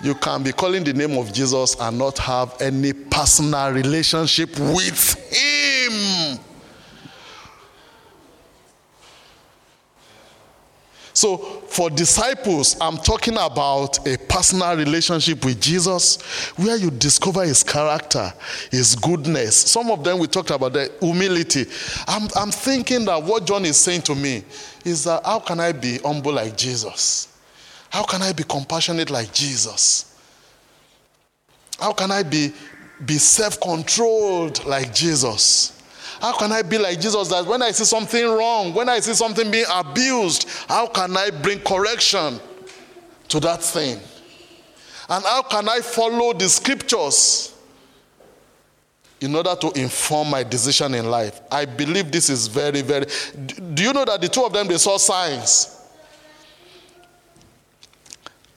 You 0.00 0.14
can 0.14 0.42
be 0.42 0.52
calling 0.52 0.84
the 0.84 0.92
name 0.92 1.18
of 1.18 1.32
Jesus 1.32 1.76
and 1.80 1.98
not 1.98 2.18
have 2.18 2.60
any 2.60 2.92
personal 2.92 3.72
relationship 3.72 4.58
with 4.58 5.14
Him. 5.32 6.38
So, 11.12 11.38
for 11.68 11.90
disciples, 11.90 12.76
I'm 12.80 12.96
talking 12.96 13.34
about 13.34 14.06
a 14.06 14.16
personal 14.16 14.76
relationship 14.76 15.44
with 15.44 15.60
Jesus 15.60 16.20
where 16.56 16.76
you 16.76 16.92
discover 16.92 17.44
his 17.44 17.64
character, 17.64 18.32
his 18.70 18.94
goodness. 18.94 19.56
Some 19.56 19.90
of 19.90 20.04
them 20.04 20.20
we 20.20 20.28
talked 20.28 20.50
about 20.50 20.74
the 20.74 20.92
humility. 21.00 21.66
I'm, 22.06 22.28
I'm 22.36 22.52
thinking 22.52 23.04
that 23.06 23.20
what 23.20 23.46
John 23.46 23.64
is 23.64 23.76
saying 23.76 24.02
to 24.02 24.14
me 24.14 24.44
is 24.84 25.04
that 25.04 25.26
how 25.26 25.40
can 25.40 25.58
I 25.58 25.72
be 25.72 25.98
humble 25.98 26.32
like 26.34 26.56
Jesus? 26.56 27.27
How 27.90 28.04
can 28.04 28.22
I 28.22 28.32
be 28.32 28.44
compassionate 28.44 29.10
like 29.10 29.32
Jesus? 29.32 30.16
How 31.78 31.92
can 31.92 32.10
I 32.10 32.22
be, 32.22 32.52
be 33.04 33.18
self 33.18 33.60
controlled 33.60 34.64
like 34.66 34.94
Jesus? 34.94 35.80
How 36.20 36.36
can 36.36 36.50
I 36.50 36.62
be 36.62 36.78
like 36.78 37.00
Jesus 37.00 37.28
that 37.28 37.46
when 37.46 37.62
I 37.62 37.70
see 37.70 37.84
something 37.84 38.24
wrong, 38.24 38.74
when 38.74 38.88
I 38.88 38.98
see 38.98 39.14
something 39.14 39.50
being 39.50 39.66
abused, 39.72 40.48
how 40.68 40.88
can 40.88 41.16
I 41.16 41.30
bring 41.30 41.60
correction 41.60 42.40
to 43.28 43.40
that 43.40 43.62
thing? 43.62 44.00
And 45.08 45.24
how 45.24 45.42
can 45.42 45.68
I 45.68 45.80
follow 45.80 46.32
the 46.32 46.48
scriptures 46.48 47.54
in 49.20 49.34
order 49.34 49.54
to 49.60 49.70
inform 49.80 50.30
my 50.30 50.42
decision 50.42 50.94
in 50.94 51.08
life? 51.08 51.40
I 51.50 51.64
believe 51.64 52.10
this 52.10 52.28
is 52.28 52.48
very, 52.48 52.82
very. 52.82 53.06
Do 53.74 53.82
you 53.82 53.92
know 53.92 54.04
that 54.04 54.20
the 54.20 54.28
two 54.28 54.44
of 54.44 54.52
them 54.52 54.66
they 54.66 54.78
saw 54.78 54.98
signs? 54.98 55.77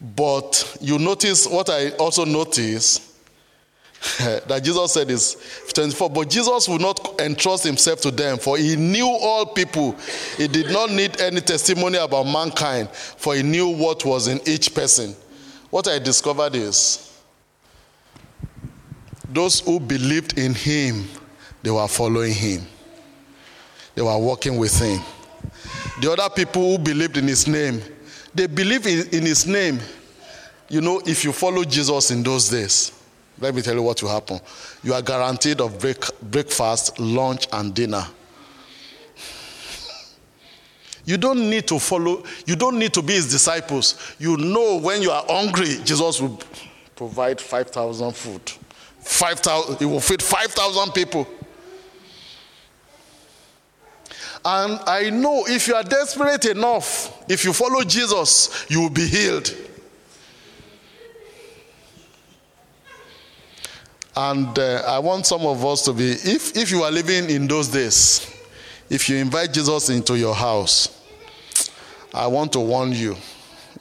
But 0.02 0.78
you 0.82 0.98
notice 0.98 1.48
what 1.48 1.70
I 1.70 1.92
also 1.92 2.26
notice 2.26 3.08
that 4.20 4.64
Jesus 4.64 4.94
said 4.94 5.12
is 5.12 5.38
24. 5.74 6.10
But 6.10 6.30
Jesus 6.30 6.68
would 6.68 6.82
not 6.82 7.22
entrust 7.22 7.64
himself 7.64 8.02
to 8.02 8.12
them, 8.12 8.40
for 8.40 8.58
he 8.58 8.76
knew 8.76 9.06
all 9.08 9.46
people. 9.46 9.96
He 10.38 10.48
did 10.48 10.72
not 10.72 10.90
need 10.90 11.22
any 11.22 11.40
testimony 11.40 12.00
about 12.00 12.24
mankind, 12.24 12.90
for 12.90 13.36
he 13.36 13.44
knew 13.44 13.70
what 13.70 14.04
was 14.04 14.28
in 14.28 14.40
each 14.48 14.74
person. 14.74 15.16
What 15.70 15.88
I 15.88 16.00
discovered 16.00 16.56
is 16.56 17.08
those 19.30 19.60
who 19.60 19.80
believed 19.80 20.38
in 20.38 20.56
him, 20.56 21.08
they 21.62 21.70
were 21.70 21.88
following 21.88 22.34
him, 22.34 22.64
they 23.94 24.02
were 24.02 24.18
walking 24.18 24.58
with 24.58 24.78
him. 24.80 25.00
The 26.02 26.12
other 26.12 26.34
people 26.34 26.72
who 26.72 26.84
believed 26.84 27.18
in 27.18 27.28
his 27.28 27.48
name, 27.48 27.82
they 28.34 28.48
believe 28.48 28.88
in, 28.88 29.08
in 29.10 29.26
his 29.26 29.46
name. 29.46 29.80
You 30.70 30.82
know, 30.82 31.02
if 31.06 31.24
you 31.24 31.32
follow 31.32 31.64
Jesus 31.64 32.12
in 32.12 32.24
those 32.24 32.50
days, 32.50 32.92
let 33.40 33.54
me 33.54 33.62
tell 33.62 33.76
you 33.76 33.82
what 33.82 34.02
will 34.02 34.10
happen. 34.10 34.40
You 34.84 34.94
are 34.94 35.02
guaranteed 35.02 35.60
of 35.60 35.80
break, 35.80 36.04
breakfast, 36.22 37.00
lunch, 37.00 37.48
and 37.52 37.74
dinner. 37.74 38.06
You 41.04 41.18
don't 41.18 41.50
need 41.50 41.68
to 41.68 41.80
follow, 41.80 42.24
you 42.46 42.56
don't 42.56 42.78
need 42.78 42.94
to 42.94 43.02
be 43.02 43.14
his 43.14 43.30
disciples. 43.30 44.16
You 44.20 44.38
know 44.38 44.78
when 44.78 45.02
you 45.02 45.12
are 45.12 45.26
hungry, 45.28 45.78
Jesus 45.84 46.22
will 46.22 46.40
provide 46.96 47.42
5,000 47.42 48.16
food. 48.16 48.42
5,000, 49.00 49.78
he 49.80 49.86
will 49.86 50.00
feed 50.00 50.22
5,000 50.22 50.92
people. 50.94 51.28
And 54.46 54.80
I 54.88 55.10
know 55.10 55.46
if 55.48 55.68
you 55.68 55.76
are 55.76 55.84
desperate 55.84 56.46
enough, 56.46 57.11
if 57.32 57.46
you 57.46 57.54
follow 57.54 57.82
Jesus, 57.84 58.66
you 58.70 58.82
will 58.82 58.90
be 58.90 59.08
healed. 59.08 59.56
And 64.14 64.60
uh, 64.60 64.84
I 64.86 65.00
want 65.00 65.26
some 65.26 65.44
of 65.44 65.64
us 65.64 65.86
to 65.86 65.94
be, 65.94 66.12
if, 66.12 66.58
if 66.58 66.70
you 66.72 66.84
are 66.84 66.92
living 66.92 67.30
in 67.30 67.48
those 67.48 67.70
days, 67.70 68.30
if 68.90 69.08
you 69.08 69.16
invite 69.16 69.54
Jesus 69.54 69.90
into 69.90 70.18
your 70.18 70.36
house, 70.36 71.02
I 72.14 72.28
want 72.28 72.52
to 72.52 72.60
warn 72.60 72.92
you. 72.92 73.16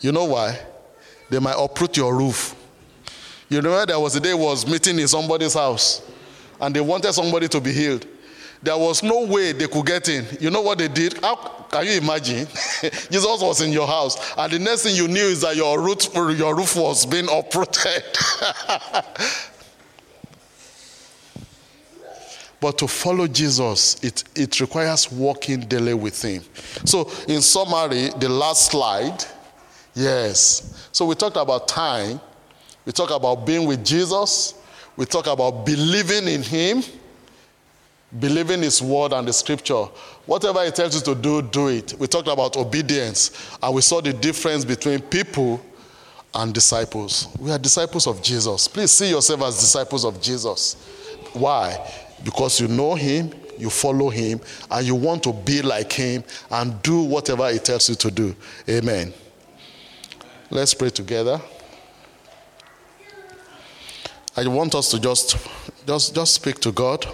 You 0.01 0.13
know 0.13 0.27
why? 0.27 0.57
They 1.29 1.41
might 1.41 1.57
uproot 1.59 1.97
your 1.97 2.17
roof. 2.17 2.55
You 3.49 3.57
remember 3.57 3.85
there 3.85 3.99
was 3.99 4.15
a 4.15 4.21
day 4.21 4.33
was 4.33 4.65
meeting 4.65 5.01
in 5.01 5.09
somebody's 5.09 5.55
house 5.55 6.09
and 6.61 6.73
they 6.73 6.81
wanted 6.81 7.13
somebody 7.15 7.49
to 7.49 7.61
be 7.61 7.73
healed. 7.73 8.07
There 8.63 8.77
was 8.79 9.03
no 9.03 9.25
way 9.27 9.51
they 9.51 9.67
could 9.67 9.87
get 9.87 10.09
in. 10.09 10.25
You 10.39 10.51
know 10.51 10.61
what 10.61 10.79
they 10.79 10.87
did? 10.87 11.19
How 11.21 11.60
can 11.71 11.87
you 11.87 11.93
imagine? 11.93 12.47
Jesus 13.11 13.41
was 13.41 13.61
in 13.61 13.73
your 13.73 13.87
house, 13.87 14.35
and 14.37 14.53
the 14.53 14.59
next 14.59 14.83
thing 14.83 14.97
you 14.97 15.09
knew 15.09 15.21
is 15.21 15.41
that 15.43 15.57
your 15.57 15.81
roof, 15.81 16.09
your 16.15 16.57
roof 16.57 16.77
was 16.77 17.07
being 17.07 17.29
uprooted. 17.31 18.05
But 22.61 22.77
to 22.79 22.89
follow 22.89 23.27
Jesus, 23.27 23.97
it, 24.05 24.23
it 24.37 24.61
requires 24.61 25.11
walking 25.11 25.61
daily 25.61 25.95
with 25.95 26.23
Him. 26.23 26.45
So, 26.85 27.11
in 27.27 27.41
summary, 27.41 28.11
the 28.19 28.29
last 28.29 28.71
slide, 28.71 29.25
yes. 29.95 30.89
So, 30.93 31.07
we 31.07 31.15
talked 31.15 31.39
about 31.39 31.69
time, 31.69 32.21
we 32.85 32.93
talked 32.93 33.13
about 33.13 33.47
being 33.47 33.67
with 33.67 33.83
Jesus, 33.83 34.55
we 34.97 35.07
talked 35.07 35.29
about 35.29 35.65
believing 35.65 36.29
in 36.29 36.43
Him, 36.43 36.83
believing 38.19 38.63
His 38.63 38.83
word 38.83 39.13
and 39.13 39.27
the 39.29 39.33
scripture. 39.33 39.85
Whatever 40.27 40.65
He 40.65 40.71
tells 40.71 40.95
you 40.95 41.15
to 41.15 41.21
do, 41.21 41.43
do 41.43 41.69
it. 41.69 41.95
We 41.99 42.07
talked 42.07 42.29
about 42.29 42.57
obedience, 42.57 43.57
and 43.63 43.75
we 43.75 43.83
saw 43.83 44.01
the 44.01 44.13
difference 44.13 44.65
between 44.65 45.01
people 45.01 45.61
and 46.35 46.55
disciples. 46.55 47.29
We 47.39 47.51
are 47.51 47.59
disciples 47.59 48.07
of 48.07 48.23
Jesus. 48.23 48.69
Please 48.69 48.91
see 48.91 49.11
yourself 49.11 49.43
as 49.43 49.59
disciples 49.59 50.05
of 50.05 50.21
Jesus. 50.21 50.75
Why? 51.33 51.79
because 52.25 52.61
you 52.61 52.69
know 52.69 52.95
him, 52.95 53.33
you 53.59 53.71
follow 53.71 54.09
him, 54.09 54.41
and 54.71 54.87
you 54.87 54.95
want 54.95 55.23
to 55.25 55.33
be 55.33 55.63
like 55.63 55.93
him 55.93 56.25
and 56.51 56.81
do 56.83 57.03
whatever 57.03 57.51
he 57.51 57.59
tells 57.59 57.89
you 57.89 57.95
to 57.97 58.11
do. 58.11 58.35
Amen. 58.69 59.13
Let's 60.51 60.75
pray 60.75 60.91
together. 60.91 61.41
I 64.37 64.47
want 64.47 64.75
us 64.75 64.91
to 64.91 65.01
just 65.01 65.37
just 65.87 66.15
just 66.15 66.35
speak 66.35 66.61
to 66.61 66.73
God 66.73 67.07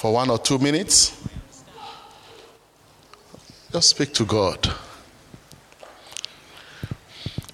for 0.00 0.14
one 0.14 0.30
or 0.30 0.38
two 0.38 0.58
minutes. 0.58 1.14
Just 3.70 3.90
speak 3.90 4.14
to 4.14 4.24
God. 4.24 4.66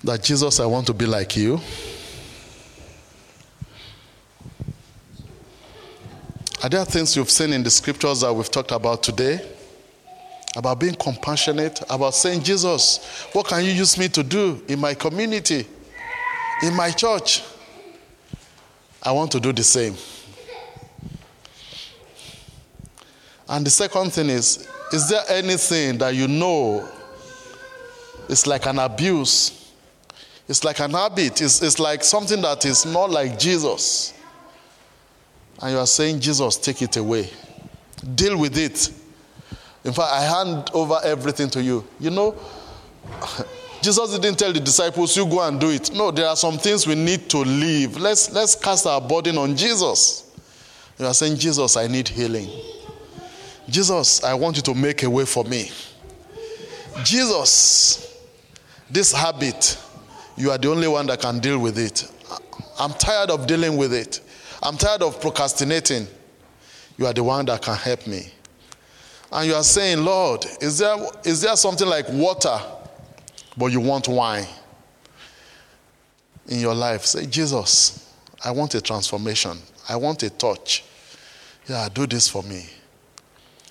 That 0.05 0.22
Jesus, 0.22 0.61
I 0.61 0.66
want 0.66 0.86
to 0.86 0.94
be 0.94 1.07
like 1.07 1.36
you. 1.36 1.59
Are 6.62 6.68
there 6.68 6.84
things 6.84 7.16
you've 7.16 7.30
seen 7.30 7.53
in 7.53 7.64
the 7.64 7.70
scriptures 7.70 8.20
that 8.20 8.32
we've 8.32 8.49
talked 8.49 8.70
about 8.70 9.03
today? 9.03 9.40
about 10.55 10.80
being 10.80 10.94
compassionate, 10.94 11.82
about 11.90 12.14
saying, 12.14 12.42
Jesus, 12.42 13.26
what 13.32 13.47
can 13.47 13.62
you 13.62 13.72
use 13.72 13.99
me 13.99 14.09
to 14.09 14.22
do 14.22 14.62
in 14.68 14.80
my 14.80 14.94
community, 14.94 15.66
in 16.62 16.74
my 16.74 16.90
church? 16.92 17.42
I 19.03 19.12
want 19.12 19.32
to 19.32 19.40
do 19.40 19.53
the 19.53 19.62
same. 19.62 19.94
And 23.49 23.64
the 23.64 23.70
second 23.70 24.12
thing 24.12 24.28
is, 24.28 24.68
is 24.92 25.09
there 25.09 25.22
anything 25.28 25.99
that 25.99 26.14
you 26.14 26.28
know 26.28 26.88
is 28.28 28.47
like 28.47 28.66
an 28.66 28.78
abuse? 28.78 29.72
It's 30.49 30.64
like 30.64 30.80
an 30.80 30.92
habit. 30.92 31.40
It's, 31.42 31.62
it's 31.62 31.78
like 31.78 32.05
something 32.05 32.40
that 32.42 32.64
is 32.64 32.86
not 32.86 33.11
like 33.11 33.38
Jesus. 33.38 34.14
And 35.61 35.72
you 35.72 35.78
are 35.78 35.86
saying, 35.86 36.20
Jesus, 36.20 36.57
take 36.57 36.82
it 36.82 36.97
away. 36.97 37.30
Deal 38.14 38.38
with 38.38 38.57
it. 38.57 38.92
In 39.84 39.92
fact, 39.92 40.12
I 40.12 40.22
hand 40.22 40.70
over 40.74 40.99
everything 41.03 41.49
to 41.51 41.62
you. 41.62 41.84
You 41.99 42.11
know, 42.11 42.34
Jesus 43.82 44.18
didn't 44.18 44.38
tell 44.38 44.53
the 44.53 44.61
disciples, 44.61 45.16
you 45.16 45.26
go 45.26 45.47
and 45.47 45.61
do 45.61 45.70
it. 45.70 45.92
No, 45.92 46.11
there 46.11 46.26
are 46.26 46.36
some 46.36 46.59
things 46.59 46.86
we 46.86 46.94
need 46.94 47.28
to 47.30 47.38
leave. 47.38 47.97
Let's, 47.97 48.32
let's 48.32 48.55
cast 48.55 48.86
our 48.86 49.01
burden 49.01 49.38
on 49.38 49.57
Jesus. 49.57 50.30
You 50.99 51.07
are 51.07 51.14
saying, 51.14 51.36
Jesus, 51.36 51.76
I 51.76 51.86
need 51.86 52.09
healing. 52.09 52.49
Jesus, 53.68 54.22
I 54.22 54.34
want 54.34 54.56
you 54.56 54.62
to 54.62 54.74
make 54.74 55.02
a 55.02 55.10
way 55.10 55.24
for 55.24 55.44
me. 55.44 55.70
Jesus, 57.04 58.24
this 58.90 59.12
habit, 59.12 59.78
you 60.36 60.50
are 60.50 60.58
the 60.58 60.70
only 60.70 60.88
one 60.88 61.06
that 61.06 61.20
can 61.20 61.40
deal 61.40 61.58
with 61.58 61.78
it. 61.78 62.10
I'm 62.78 62.92
tired 62.92 63.30
of 63.30 63.46
dealing 63.46 63.76
with 63.76 63.92
it. 63.92 64.20
I'm 64.62 64.76
tired 64.76 65.02
of 65.02 65.20
procrastinating. 65.20 66.06
You 66.96 67.06
are 67.06 67.12
the 67.12 67.24
one 67.24 67.46
that 67.46 67.62
can 67.62 67.76
help 67.76 68.06
me. 68.06 68.30
And 69.32 69.48
you 69.48 69.54
are 69.54 69.64
saying, 69.64 70.04
Lord, 70.04 70.46
is 70.60 70.78
there, 70.78 70.96
is 71.24 71.42
there 71.42 71.56
something 71.56 71.86
like 71.86 72.08
water, 72.10 72.58
but 73.56 73.66
you 73.66 73.80
want 73.80 74.08
wine 74.08 74.46
in 76.48 76.60
your 76.60 76.74
life? 76.74 77.04
Say, 77.04 77.26
Jesus, 77.26 78.14
I 78.44 78.52
want 78.52 78.74
a 78.74 78.80
transformation. 78.80 79.58
I 79.88 79.96
want 79.96 80.22
a 80.22 80.30
touch. 80.30 80.84
Yeah, 81.68 81.88
do 81.92 82.06
this 82.06 82.28
for 82.28 82.42
me. 82.44 82.66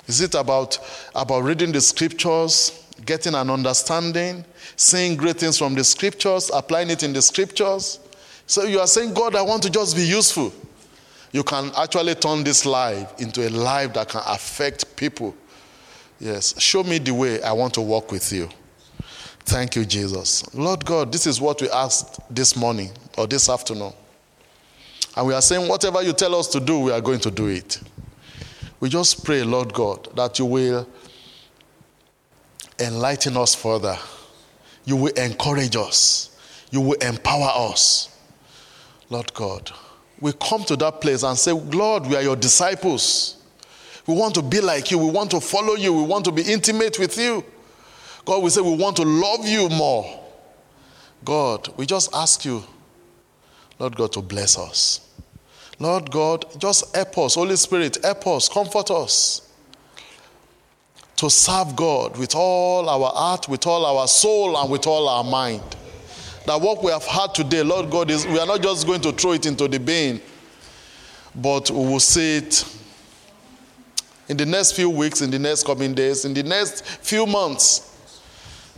Is 0.07 0.21
it 0.21 0.35
about, 0.35 0.77
about 1.15 1.43
reading 1.43 1.71
the 1.71 1.81
scriptures, 1.81 2.83
getting 3.05 3.33
an 3.33 3.49
understanding, 3.49 4.45
seeing 4.75 5.15
great 5.17 5.37
things 5.37 5.57
from 5.57 5.73
the 5.75 5.83
scriptures, 5.83 6.51
applying 6.53 6.89
it 6.89 7.03
in 7.03 7.13
the 7.13 7.21
scriptures? 7.21 7.99
So 8.47 8.63
you 8.63 8.79
are 8.79 8.87
saying, 8.87 9.13
God, 9.13 9.35
I 9.35 9.41
want 9.41 9.63
to 9.63 9.69
just 9.69 9.95
be 9.95 10.03
useful. 10.03 10.53
You 11.31 11.43
can 11.43 11.71
actually 11.77 12.15
turn 12.15 12.43
this 12.43 12.65
life 12.65 13.19
into 13.19 13.47
a 13.47 13.49
life 13.49 13.93
that 13.93 14.09
can 14.09 14.21
affect 14.25 14.95
people. 14.95 15.35
Yes, 16.19 16.59
show 16.61 16.83
me 16.83 16.97
the 16.99 17.13
way 17.13 17.41
I 17.41 17.51
want 17.51 17.73
to 17.73 17.81
walk 17.81 18.11
with 18.11 18.31
you. 18.31 18.47
Thank 19.39 19.75
you, 19.75 19.85
Jesus. 19.85 20.43
Lord 20.55 20.85
God, 20.85 21.11
this 21.11 21.27
is 21.27 21.41
what 21.41 21.61
we 21.61 21.69
asked 21.69 22.19
this 22.33 22.55
morning 22.55 22.91
or 23.17 23.27
this 23.27 23.49
afternoon. 23.49 23.93
And 25.15 25.27
we 25.27 25.33
are 25.33 25.41
saying, 25.41 25.67
whatever 25.67 26.01
you 26.01 26.13
tell 26.13 26.35
us 26.35 26.47
to 26.49 26.59
do, 26.59 26.79
we 26.79 26.91
are 26.91 27.01
going 27.01 27.19
to 27.19 27.31
do 27.31 27.47
it. 27.47 27.79
We 28.79 28.89
just 28.89 29.23
pray, 29.25 29.43
Lord 29.43 29.73
God, 29.73 30.15
that 30.15 30.37
you 30.39 30.45
will 30.45 30.87
enlighten 32.79 33.37
us 33.37 33.55
further. 33.55 33.97
You 34.83 34.97
will 34.97 35.13
encourage 35.13 35.75
us. 35.75 36.37
You 36.71 36.81
will 36.81 36.99
empower 36.99 37.51
us. 37.71 38.09
Lord 39.09 39.33
God, 39.33 39.71
we 40.19 40.33
come 40.33 40.63
to 40.65 40.75
that 40.77 41.01
place 41.01 41.23
and 41.23 41.37
say, 41.37 41.51
Lord, 41.51 42.07
we 42.07 42.15
are 42.15 42.21
your 42.21 42.35
disciples. 42.35 43.37
We 44.07 44.15
want 44.15 44.35
to 44.35 44.41
be 44.41 44.61
like 44.61 44.91
you. 44.91 44.97
We 44.97 45.09
want 45.09 45.31
to 45.31 45.41
follow 45.41 45.75
you. 45.75 45.93
We 45.93 46.03
want 46.03 46.25
to 46.25 46.31
be 46.31 46.41
intimate 46.41 46.99
with 46.99 47.17
you. 47.17 47.43
God, 48.25 48.43
we 48.43 48.49
say 48.49 48.61
we 48.61 48.75
want 48.75 48.97
to 48.97 49.03
love 49.03 49.47
you 49.47 49.69
more. 49.69 50.21
God, 51.23 51.69
we 51.77 51.85
just 51.85 52.13
ask 52.13 52.45
you, 52.45 52.63
Lord 53.79 53.95
God, 53.95 54.11
to 54.13 54.21
bless 54.21 54.57
us. 54.57 55.04
Lord 55.79 56.09
God, 56.09 56.45
just 56.57 56.95
help 56.95 57.17
us. 57.17 57.35
Holy 57.35 57.55
Spirit, 57.55 57.97
help 58.03 58.27
us, 58.27 58.49
comfort 58.49 58.91
us 58.91 59.41
to 61.17 61.29
serve 61.29 61.75
God 61.75 62.17
with 62.17 62.35
all 62.35 62.89
our 62.89 63.11
heart, 63.13 63.47
with 63.47 63.65
all 63.67 63.85
our 63.85 64.07
soul, 64.07 64.57
and 64.57 64.69
with 64.69 64.85
all 64.87 65.07
our 65.07 65.23
mind. 65.23 65.63
That 66.45 66.59
what 66.61 66.83
we 66.83 66.91
have 66.91 67.05
had 67.05 67.33
today, 67.33 67.63
Lord 67.63 67.89
God, 67.89 68.11
is 68.11 68.25
we 68.27 68.39
are 68.39 68.45
not 68.45 68.61
just 68.61 68.85
going 68.85 69.01
to 69.01 69.11
throw 69.11 69.31
it 69.31 69.45
into 69.45 69.67
the 69.67 69.79
bin, 69.79 70.21
but 71.33 71.71
we 71.71 71.77
will 71.77 71.99
see 71.99 72.37
it 72.37 72.65
in 74.27 74.37
the 74.37 74.45
next 74.45 74.73
few 74.73 74.89
weeks, 74.89 75.21
in 75.21 75.31
the 75.31 75.39
next 75.39 75.65
coming 75.65 75.93
days, 75.93 76.25
in 76.25 76.33
the 76.33 76.43
next 76.43 76.85
few 76.85 77.25
months. 77.25 77.91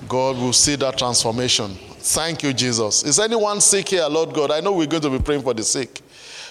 God 0.08 0.38
will 0.38 0.54
see 0.54 0.76
that 0.76 0.98
transformation. 0.98 1.74
Thank 1.74 2.44
you, 2.44 2.54
Jesus. 2.54 3.04
Is 3.04 3.20
anyone 3.20 3.60
sick 3.60 3.90
here, 3.90 4.06
Lord 4.08 4.34
God? 4.34 4.52
I 4.52 4.60
know 4.60 4.74
we're 4.74 4.86
going 4.86 5.02
to 5.02 5.10
be 5.10 5.20
praying 5.20 5.42
for 5.42 5.54
the 5.56 5.64
sick. 5.64 6.02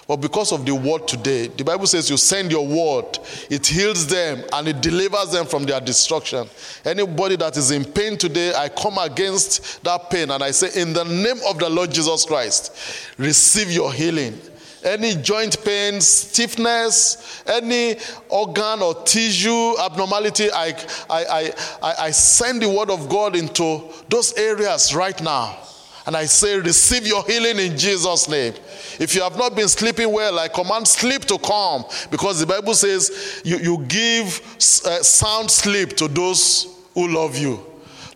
But 0.06 0.18
because 0.18 0.52
of 0.52 0.64
the 0.64 0.74
word 0.74 1.08
today, 1.08 1.48
the 1.48 1.64
Bible 1.64 1.86
says 1.86 2.08
you 2.08 2.16
send 2.16 2.52
your 2.52 2.64
word, 2.64 3.18
it 3.50 3.66
heals 3.66 4.06
them 4.06 4.44
and 4.52 4.68
it 4.68 4.80
delivers 4.80 5.32
them 5.32 5.46
from 5.46 5.64
their 5.64 5.80
destruction. 5.80 6.48
Anybody 6.84 7.34
that 7.36 7.56
is 7.56 7.72
in 7.72 7.84
pain 7.84 8.16
today, 8.16 8.54
I 8.54 8.68
come 8.68 8.98
against 8.98 9.82
that 9.82 10.08
pain 10.08 10.30
and 10.30 10.44
I 10.44 10.52
say, 10.52 10.80
in 10.80 10.92
the 10.92 11.02
name 11.02 11.40
of 11.48 11.58
the 11.58 11.68
Lord 11.68 11.90
Jesus 11.90 12.24
Christ, 12.24 12.72
receive 13.18 13.72
your 13.72 13.92
healing. 13.92 14.40
Any 14.84 15.16
joint 15.16 15.64
pain, 15.64 16.00
stiffness, 16.00 17.42
any 17.44 17.96
organ 18.28 18.82
or 18.82 19.02
tissue 19.02 19.76
abnormality, 19.80 20.52
I, 20.52 20.68
I, 21.10 21.52
I, 21.82 21.94
I 21.98 22.10
send 22.12 22.62
the 22.62 22.68
word 22.68 22.90
of 22.90 23.08
God 23.08 23.34
into 23.34 23.90
those 24.08 24.34
areas 24.34 24.94
right 24.94 25.20
now. 25.20 25.58
And 26.06 26.16
I 26.16 26.26
say, 26.26 26.58
receive 26.58 27.04
your 27.06 27.24
healing 27.24 27.58
in 27.58 27.76
Jesus' 27.76 28.28
name. 28.28 28.54
If 29.00 29.14
you 29.14 29.22
have 29.22 29.36
not 29.36 29.56
been 29.56 29.68
sleeping 29.68 30.12
well, 30.12 30.38
I 30.38 30.46
command 30.46 30.86
sleep 30.86 31.24
to 31.26 31.38
come 31.38 31.84
because 32.12 32.38
the 32.38 32.46
Bible 32.46 32.74
says 32.74 33.42
you, 33.44 33.58
you 33.58 33.84
give 33.88 34.40
uh, 34.86 35.02
sound 35.02 35.50
sleep 35.50 35.96
to 35.96 36.06
those 36.06 36.68
who 36.94 37.08
love 37.08 37.36
you. 37.36 37.60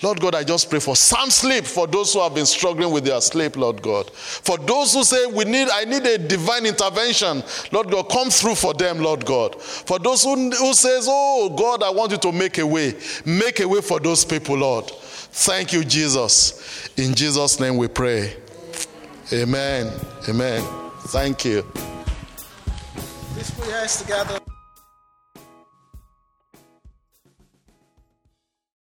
Lord 0.02 0.18
God, 0.18 0.34
I 0.34 0.44
just 0.44 0.70
pray 0.70 0.78
for 0.78 0.96
sound 0.96 1.30
sleep 1.30 1.64
for 1.64 1.86
those 1.86 2.14
who 2.14 2.20
have 2.20 2.34
been 2.34 2.46
struggling 2.46 2.90
with 2.90 3.04
their 3.04 3.20
sleep, 3.20 3.56
Lord 3.56 3.82
God. 3.82 4.10
For 4.10 4.56
those 4.56 4.94
who 4.94 5.04
say 5.04 5.26
we 5.26 5.44
need, 5.44 5.68
I 5.68 5.84
need 5.84 6.06
a 6.06 6.16
divine 6.16 6.64
intervention, 6.64 7.42
Lord 7.70 7.90
God, 7.90 8.08
come 8.08 8.30
through 8.30 8.54
for 8.54 8.72
them, 8.72 9.00
Lord 9.00 9.26
God. 9.26 9.60
For 9.60 9.98
those 9.98 10.22
who, 10.22 10.50
who 10.52 10.72
says, 10.72 11.06
oh 11.08 11.54
God, 11.54 11.82
I 11.82 11.90
want 11.90 12.12
you 12.12 12.18
to 12.18 12.32
make 12.32 12.56
a 12.56 12.66
way, 12.66 12.94
make 13.26 13.60
a 13.60 13.68
way 13.68 13.82
for 13.82 14.00
those 14.00 14.24
people, 14.24 14.56
Lord. 14.56 14.90
Thank 15.32 15.72
you, 15.74 15.84
Jesus. 15.84 16.59
In 16.96 17.14
Jesus' 17.14 17.60
name 17.60 17.76
we 17.76 17.88
pray. 17.88 18.34
Amen. 19.32 19.92
Amen. 20.28 20.62
Thank 21.08 21.44
you. 21.44 21.62
Please 23.32 23.50
put 23.52 23.66
your 23.66 23.76
hands 23.76 24.02
together. 24.02 24.49